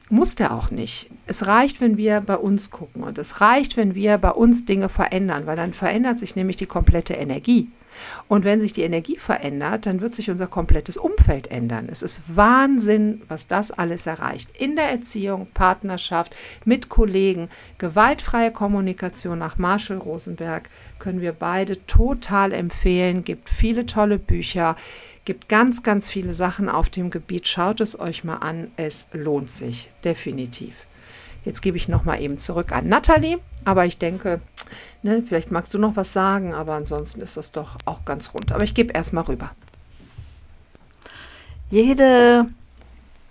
Muss 0.09 0.35
der 0.35 0.53
auch 0.53 0.71
nicht. 0.71 1.09
Es 1.25 1.47
reicht, 1.47 1.81
wenn 1.81 1.97
wir 1.97 2.21
bei 2.21 2.37
uns 2.37 2.71
gucken 2.71 3.03
und 3.03 3.17
es 3.17 3.41
reicht, 3.41 3.75
wenn 3.75 3.93
wir 3.93 4.17
bei 4.17 4.31
uns 4.31 4.63
Dinge 4.63 4.87
verändern, 4.87 5.45
weil 5.45 5.57
dann 5.57 5.73
verändert 5.73 6.17
sich 6.17 6.35
nämlich 6.35 6.55
die 6.55 6.65
komplette 6.65 7.13
Energie. 7.13 7.69
Und 8.27 8.45
wenn 8.45 8.59
sich 8.59 8.73
die 8.73 8.83
Energie 8.83 9.17
verändert, 9.17 9.85
dann 9.85 10.01
wird 10.01 10.15
sich 10.15 10.29
unser 10.29 10.47
komplettes 10.47 10.97
Umfeld 10.97 11.51
ändern. 11.51 11.87
Es 11.91 12.01
ist 12.01 12.23
Wahnsinn, 12.27 13.21
was 13.27 13.47
das 13.47 13.71
alles 13.71 14.05
erreicht. 14.05 14.51
In 14.57 14.75
der 14.75 14.89
Erziehung, 14.89 15.47
Partnerschaft, 15.53 16.35
mit 16.65 16.89
Kollegen, 16.89 17.49
gewaltfreie 17.77 18.51
Kommunikation 18.51 19.39
nach 19.39 19.57
Marshall 19.57 19.97
Rosenberg 19.97 20.69
können 20.99 21.21
wir 21.21 21.33
beide 21.33 21.85
total 21.87 22.53
empfehlen. 22.53 23.23
Gibt 23.23 23.49
viele 23.49 23.85
tolle 23.85 24.19
Bücher, 24.19 24.75
gibt 25.25 25.49
ganz, 25.49 25.83
ganz 25.83 26.09
viele 26.09 26.33
Sachen 26.33 26.69
auf 26.69 26.89
dem 26.89 27.09
Gebiet. 27.09 27.47
Schaut 27.47 27.81
es 27.81 27.99
euch 27.99 28.23
mal 28.23 28.37
an. 28.37 28.71
Es 28.77 29.07
lohnt 29.13 29.49
sich 29.49 29.89
definitiv. 30.03 30.73
Jetzt 31.47 31.61
gebe 31.61 31.77
ich 31.77 31.87
noch 31.87 32.03
mal 32.03 32.21
eben 32.21 32.37
zurück 32.37 32.71
an 32.71 32.87
Nathalie, 32.87 33.39
aber 33.65 33.85
ich 33.85 33.97
denke, 33.97 34.41
Ne, 35.03 35.23
vielleicht 35.25 35.51
magst 35.51 35.73
du 35.73 35.79
noch 35.79 35.95
was 35.95 36.13
sagen, 36.13 36.53
aber 36.53 36.73
ansonsten 36.73 37.21
ist 37.21 37.37
das 37.37 37.51
doch 37.51 37.77
auch 37.85 38.05
ganz 38.05 38.33
rund. 38.33 38.51
Aber 38.51 38.63
ich 38.63 38.73
gebe 38.73 38.93
erstmal 38.93 39.23
rüber. 39.25 39.51
Jede 41.69 42.47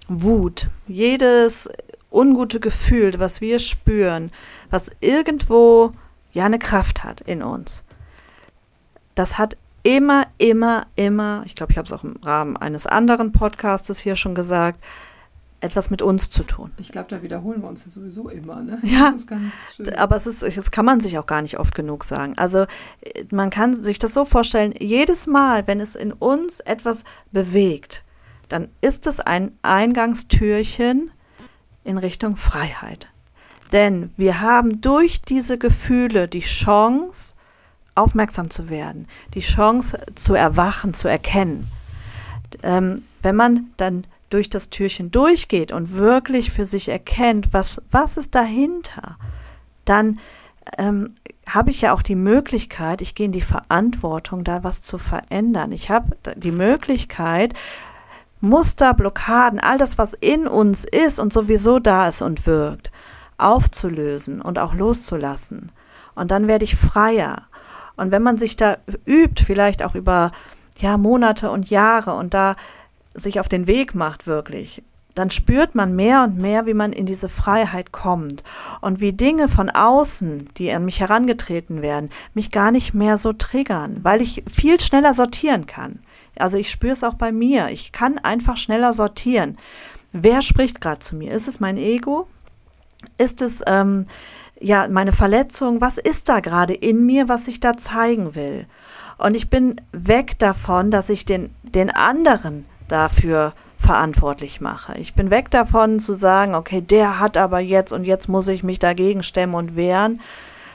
Wut, 0.09 0.69
jedes 0.87 1.69
ungute 2.11 2.61
Gefühl, 2.61 3.19
was 3.19 3.41
wir 3.41 3.59
spüren, 3.59 4.31
was 4.71 4.91
irgendwo 5.01 5.93
ja 6.33 6.45
eine 6.47 6.59
Kraft 6.59 7.03
hat 7.03 7.21
in 7.23 7.43
uns, 7.43 7.83
das 9.15 9.39
hat 9.39 9.57
immer, 9.83 10.27
immer, 10.39 10.87
immer, 10.97 11.43
ich 11.47 11.55
glaube, 11.55 11.73
ich 11.73 11.79
habe 11.79 11.87
es 11.87 11.93
auch 11.93 12.05
im 12.05 12.17
Rahmen 12.23 12.57
eines 12.57 12.87
anderen 12.87 13.33
Podcastes 13.33 13.99
hier 13.99 14.17
schon 14.17 14.35
gesagt, 14.35 14.83
etwas 15.67 15.91
mit 15.91 16.01
uns 16.01 16.31
zu 16.31 16.43
tun. 16.43 16.73
Ich 16.79 16.91
glaube, 16.91 17.09
da 17.11 17.23
wiederholen 17.23 17.61
wir 17.61 17.69
uns 17.69 17.85
ja 17.85 17.91
sowieso 17.91 18.29
immer. 18.29 18.63
Ne? 18.63 18.79
Ja, 18.83 19.15
aber 19.97 20.17
es 20.17 20.27
ist, 20.27 20.43
das 20.43 20.71
kann 20.71 20.85
man 20.85 21.01
sich 21.01 21.19
auch 21.19 21.27
gar 21.27 21.43
nicht 21.43 21.59
oft 21.59 21.75
genug 21.75 22.05
sagen. 22.05 22.35
Also 22.39 22.67
man 23.31 23.51
kann 23.51 23.83
sich 23.83 23.99
das 23.99 24.15
so 24.15 24.25
vorstellen, 24.25 24.75
jedes 24.79 25.27
Mal, 25.27 25.67
wenn 25.67 25.81
es 25.81 25.95
in 25.95 26.13
uns 26.13 26.61
etwas 26.61 27.05
bewegt, 27.33 28.05
dann 28.49 28.69
ist 28.81 29.07
es 29.07 29.21
ein 29.21 29.53
Eingangstürchen 29.63 31.11
in 31.85 31.99
Richtung 31.99 32.37
Freiheit. 32.37 33.09
Denn 33.73 34.13
wir 34.17 34.41
haben 34.41 34.81
durch 34.81 35.21
diese 35.23 35.59
Gefühle 35.59 36.29
die 36.29 36.41
Chance, 36.41 37.35
aufmerksam 37.95 38.51
zu 38.51 38.69
werden, 38.69 39.09
die 39.35 39.41
Chance 39.41 39.99
zu 40.15 40.35
erwachen, 40.35 40.95
zu 40.95 41.09
erkennen. 41.09 41.67
Ähm, 42.63 43.03
wenn 43.23 43.35
man 43.35 43.71
dann 43.77 44.07
durch 44.31 44.49
das 44.49 44.71
Türchen 44.71 45.11
durchgeht 45.11 45.73
und 45.73 45.95
wirklich 45.95 46.51
für 46.51 46.67
sich 46.67 46.89
erkennt, 46.89 47.53
was, 47.53 47.81
was 47.91 48.17
ist 48.17 48.35
dahinter, 48.35 49.17
dann 49.85 50.19
ähm, 50.79 51.15
habe 51.49 51.71
ich 51.71 51.83
ja 51.83 51.93
auch 51.93 52.03
die 52.03 52.17
Möglichkeit, 52.17 53.01
ich 53.01 53.15
gehe 53.15 53.27
in 53.27 53.33
die 53.33 53.41
Verantwortung, 53.41 54.43
da 54.43 54.65
was 54.65 54.83
zu 54.83 54.99
verändern. 54.99 55.71
Ich 55.71 55.91
habe 55.91 56.17
die 56.37 56.51
Möglichkeit, 56.51 57.55
Muster, 58.41 58.95
Blockaden, 58.95 59.61
all 59.61 59.79
das, 59.79 59.97
was 59.97 60.13
in 60.15 60.47
uns 60.47 60.85
ist 60.85 61.19
und 61.19 61.33
sowieso 61.33 61.79
da 61.79 62.09
ist 62.09 62.21
und 62.21 62.47
wirkt, 62.47 62.91
aufzulösen 63.39 64.41
und 64.41 64.59
auch 64.59 64.75
loszulassen. 64.75 65.71
Und 66.15 66.31
dann 66.31 66.49
werde 66.49 66.65
ich 66.65 66.77
freier. 66.77 67.43
Und 67.97 68.11
wenn 68.11 68.23
man 68.23 68.39
sich 68.39 68.57
da 68.57 68.79
übt, 69.07 69.45
vielleicht 69.45 69.83
auch 69.83 69.95
über 69.95 70.33
ja, 70.79 70.99
Monate 70.99 71.51
und 71.51 71.71
Jahre 71.71 72.15
und 72.15 72.35
da 72.35 72.57
sich 73.17 73.41
auf 73.41 73.49
den 73.49 73.67
Weg 73.67 73.95
macht 73.95 74.27
wirklich, 74.27 74.83
dann 75.17 75.31
spürt 75.31 75.75
man 75.75 75.97
mehr 75.97 76.25
und 76.25 76.37
mehr, 76.37 76.67
wie 76.67 76.75
man 76.75 76.93
in 76.93 77.07
diese 77.07 77.31
Freiheit 77.31 77.91
kommt 77.91 78.45
und 78.83 79.01
wie 79.01 79.15
Dinge 79.15 79.49
von 79.49 79.71
außen, 79.71 80.51
die 80.59 80.71
an 80.71 80.85
mich 80.85 81.01
herangetreten 81.01 81.81
werden, 81.81 82.11
mich 82.35 82.51
gar 82.51 82.71
nicht 82.71 82.93
mehr 82.93 83.17
so 83.17 83.33
triggern, 83.33 84.01
weil 84.03 84.21
ich 84.21 84.45
viel 84.53 84.79
schneller 84.79 85.15
sortieren 85.15 85.67
kann. 85.67 86.01
Also 86.39 86.59
ich 86.59 86.71
spüre 86.71 86.93
es 86.93 87.03
auch 87.03 87.15
bei 87.15 87.33
mir. 87.33 87.71
Ich 87.71 87.93
kann 87.93 88.19
einfach 88.19 88.59
schneller 88.59 88.93
sortieren. 88.93 89.57
Wer 90.13 90.43
spricht 90.43 90.83
gerade 90.83 90.99
zu 90.99 91.17
mir? 91.17 91.33
Ist 91.33 91.49
es 91.49 91.61
mein 91.61 91.79
Ego? 91.79 92.29
Ist 93.17 93.41
es 93.41 93.63
ähm, 93.67 94.07
ja 94.61 94.87
meine 94.87 95.13
Verletzung? 95.13 95.81
Was 95.81 95.97
ist 95.97 96.29
da 96.29 96.41
gerade 96.41 96.75
in 96.75 97.07
mir, 97.07 97.27
was 97.27 97.49
ich 97.49 97.59
da 97.59 97.79
zeigen 97.79 98.35
will? 98.35 98.67
Und 99.17 99.35
ich 99.35 99.49
bin 99.49 99.81
weg 99.93 100.39
davon, 100.39 100.91
dass 100.91 101.09
ich 101.09 101.25
den, 101.25 101.55
den 101.63 101.89
anderen 101.89 102.67
dafür 102.89 103.53
verantwortlich 103.79 104.61
mache. 104.61 104.97
Ich 104.99 105.15
bin 105.15 105.31
weg 105.31 105.51
davon 105.51 106.01
zu 106.01 106.15
sagen, 106.15 106.55
okay, 106.55 106.81
der 106.81 107.21
hat 107.21 107.37
aber 107.37 107.61
jetzt 107.61 107.93
und 107.93 108.05
jetzt 108.05 108.29
muss 108.29 108.49
ich 108.49 108.63
mich 108.63 108.79
dagegen 108.79 109.23
stemmen 109.23 109.55
und 109.55 109.77
wehren, 109.77 110.21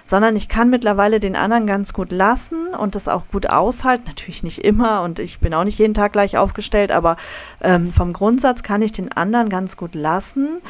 sondern 0.06 0.36
ich 0.36 0.47
kann 0.47 0.69
mittlerweile 0.69 1.19
den 1.19 1.36
anderen 1.36 1.67
ganz 1.67 1.93
gut 1.93 2.12
lassen 2.12 2.74
und 2.74 2.95
das 2.95 3.08
auch 3.08 3.24
gut 3.32 3.50
aushalten. 3.50 4.04
Natürlich 4.08 4.43
nicht 4.43 4.60
immer 4.60 5.04
und 5.04 5.19
ich 5.19 5.39
bin 5.39 5.54
auch 5.54 5.63
nicht 5.63 5.80
jeden 5.80 5.93
Tag 5.93 6.13
gleich 6.13 6.38
aufgestellt, 6.38 6.91
aber 6.91 7.17
ähm, 7.62 7.91
vom 7.91 8.13
Grundsatz 8.13 8.63
kann 8.63 8.82
ich 8.82 8.91
den 8.91 9.12
anderen 9.12 9.50
ganz 9.50 9.78
gut 9.78 9.95
lassen 9.95 10.62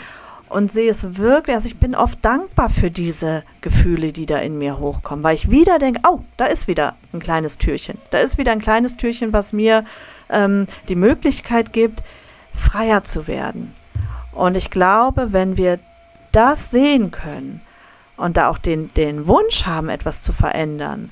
und 0.52 0.72
sehe 0.72 0.90
es 0.90 1.18
wirklich, 1.18 1.56
also 1.56 1.68
ich 1.68 1.78
bin 1.78 1.96
oft 1.96 2.24
dankbar 2.24 2.70
für 2.70 2.92
diese 2.92 3.44
Gefühle, 3.62 4.12
die 4.12 4.26
da 4.26 4.38
in 4.38 4.58
mir 4.58 4.80
hochkommen, 4.80 5.24
weil 5.24 5.36
ich 5.36 5.50
wieder 5.50 5.80
denke, 5.80 6.02
oh, 6.08 6.20
da 6.38 6.46
ist 6.46 6.68
wieder 6.68 6.96
ein 7.14 7.20
kleines 7.20 7.58
Türchen. 7.58 7.98
Da 8.10 8.18
ist 8.18 8.38
wieder 8.38 8.52
ein 8.52 8.62
kleines 8.62 8.98
Türchen, 8.98 9.32
was 9.32 9.54
mir 9.54 9.86
ähm, 10.32 10.68
die 10.88 10.96
Möglichkeit 10.96 11.74
gibt, 11.74 12.04
freier 12.54 13.04
zu 13.04 13.28
werden. 13.28 13.74
Und 14.32 14.56
ich 14.56 14.70
glaube, 14.70 15.34
wenn 15.34 15.58
wir 15.58 15.80
das 16.32 16.72
sehen 16.72 17.12
können 17.12 17.62
und 18.18 18.38
da 18.38 18.50
auch 18.50 18.58
den, 18.58 18.94
den 18.94 19.28
Wunsch 19.28 19.66
haben, 19.66 19.90
etwas 19.90 20.22
zu 20.22 20.32
verändern, 20.32 21.12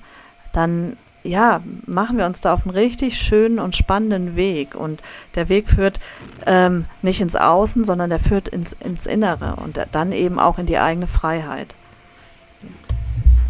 dann 0.53 0.97
ja, 1.23 1.61
machen 1.85 2.17
wir 2.17 2.25
uns 2.25 2.41
da 2.41 2.53
auf 2.53 2.65
einen 2.65 2.75
richtig 2.75 3.19
schönen 3.21 3.59
und 3.59 3.75
spannenden 3.75 4.35
Weg. 4.35 4.75
Und 4.75 5.01
der 5.35 5.49
Weg 5.49 5.69
führt 5.69 5.99
ähm, 6.45 6.85
nicht 7.01 7.19
ins 7.19 7.35
Außen, 7.35 7.83
sondern 7.83 8.09
der 8.09 8.19
führt 8.19 8.47
ins, 8.47 8.73
ins 8.73 9.05
Innere 9.05 9.57
und 9.57 9.79
dann 9.91 10.11
eben 10.11 10.39
auch 10.39 10.57
in 10.59 10.65
die 10.65 10.79
eigene 10.79 11.07
Freiheit. 11.07 11.75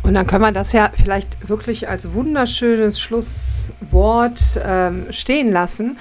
Und 0.09 0.15
dann 0.15 0.25
können 0.25 0.41
wir 0.41 0.51
das 0.51 0.71
ja 0.71 0.89
vielleicht 0.99 1.49
wirklich 1.49 1.87
als 1.87 2.13
wunderschönes 2.13 2.99
Schlusswort 2.99 4.41
ähm, 4.65 5.05
stehen 5.11 5.51
lassen. 5.51 5.99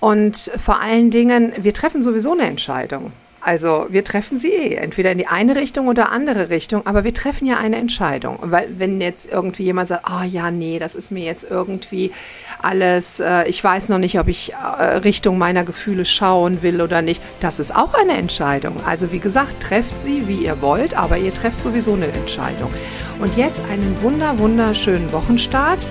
Und 0.00 0.50
vor 0.56 0.80
allen 0.80 1.10
Dingen, 1.10 1.52
wir 1.58 1.74
treffen 1.74 2.02
sowieso 2.02 2.32
eine 2.32 2.44
Entscheidung. 2.44 3.12
Also 3.44 3.86
wir 3.88 4.04
treffen 4.04 4.38
sie 4.38 4.52
eh, 4.52 4.74
entweder 4.76 5.10
in 5.10 5.18
die 5.18 5.26
eine 5.26 5.56
Richtung 5.56 5.88
oder 5.88 6.12
andere 6.12 6.48
Richtung, 6.48 6.86
aber 6.86 7.02
wir 7.02 7.12
treffen 7.12 7.44
ja 7.46 7.58
eine 7.58 7.76
Entscheidung. 7.76 8.38
Weil 8.40 8.68
wenn 8.78 9.00
jetzt 9.00 9.30
irgendwie 9.30 9.64
jemand 9.64 9.88
sagt, 9.88 10.04
ah 10.04 10.20
oh, 10.22 10.24
ja, 10.24 10.52
nee, 10.52 10.78
das 10.78 10.94
ist 10.94 11.10
mir 11.10 11.24
jetzt 11.24 11.50
irgendwie 11.50 12.12
alles, 12.60 13.18
äh, 13.18 13.48
ich 13.48 13.62
weiß 13.62 13.88
noch 13.88 13.98
nicht, 13.98 14.18
ob 14.20 14.28
ich 14.28 14.52
äh, 14.52 14.84
Richtung 14.98 15.38
meiner 15.38 15.64
Gefühle 15.64 16.04
schauen 16.04 16.62
will 16.62 16.80
oder 16.80 17.02
nicht, 17.02 17.20
das 17.40 17.58
ist 17.58 17.74
auch 17.74 17.94
eine 17.94 18.12
Entscheidung. 18.12 18.76
Also 18.86 19.10
wie 19.10 19.18
gesagt, 19.18 19.60
trefft 19.60 20.00
sie, 20.00 20.28
wie 20.28 20.44
ihr 20.44 20.62
wollt, 20.62 20.96
aber 20.96 21.18
ihr 21.18 21.34
trefft 21.34 21.62
sowieso 21.62 21.94
eine 21.94 22.06
Entscheidung. 22.06 22.72
Und 23.18 23.36
jetzt 23.36 23.60
einen 23.70 24.00
wunder, 24.02 24.38
wunderschönen 24.38 25.10
Wochenstart. 25.12 25.86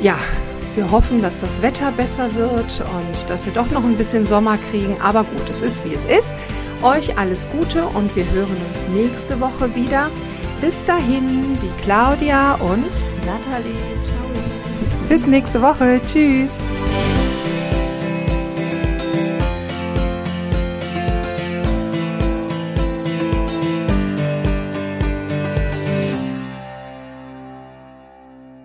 Ja, 0.00 0.18
wir 0.76 0.90
hoffen, 0.90 1.22
dass 1.22 1.40
das 1.40 1.62
Wetter 1.62 1.90
besser 1.90 2.34
wird 2.34 2.80
und 2.80 3.30
dass 3.30 3.46
wir 3.46 3.52
doch 3.52 3.70
noch 3.70 3.82
ein 3.82 3.96
bisschen 3.96 4.26
Sommer 4.26 4.58
kriegen. 4.70 4.96
Aber 5.00 5.24
gut, 5.24 5.48
es 5.50 5.62
ist 5.62 5.84
wie 5.84 5.94
es 5.94 6.04
ist. 6.04 6.34
Euch 6.82 7.18
alles 7.18 7.48
Gute 7.50 7.84
und 7.86 8.14
wir 8.14 8.24
hören 8.30 8.56
uns 8.72 8.86
nächste 8.88 9.40
Woche 9.40 9.74
wieder. 9.74 10.10
Bis 10.60 10.84
dahin, 10.84 11.58
die 11.62 11.82
Claudia 11.82 12.54
und 12.54 12.90
Nathalie. 13.24 13.74
Ciao. 14.06 14.26
Bis 15.08 15.26
nächste 15.26 15.60
Woche. 15.60 16.00
Tschüss. 16.04 16.58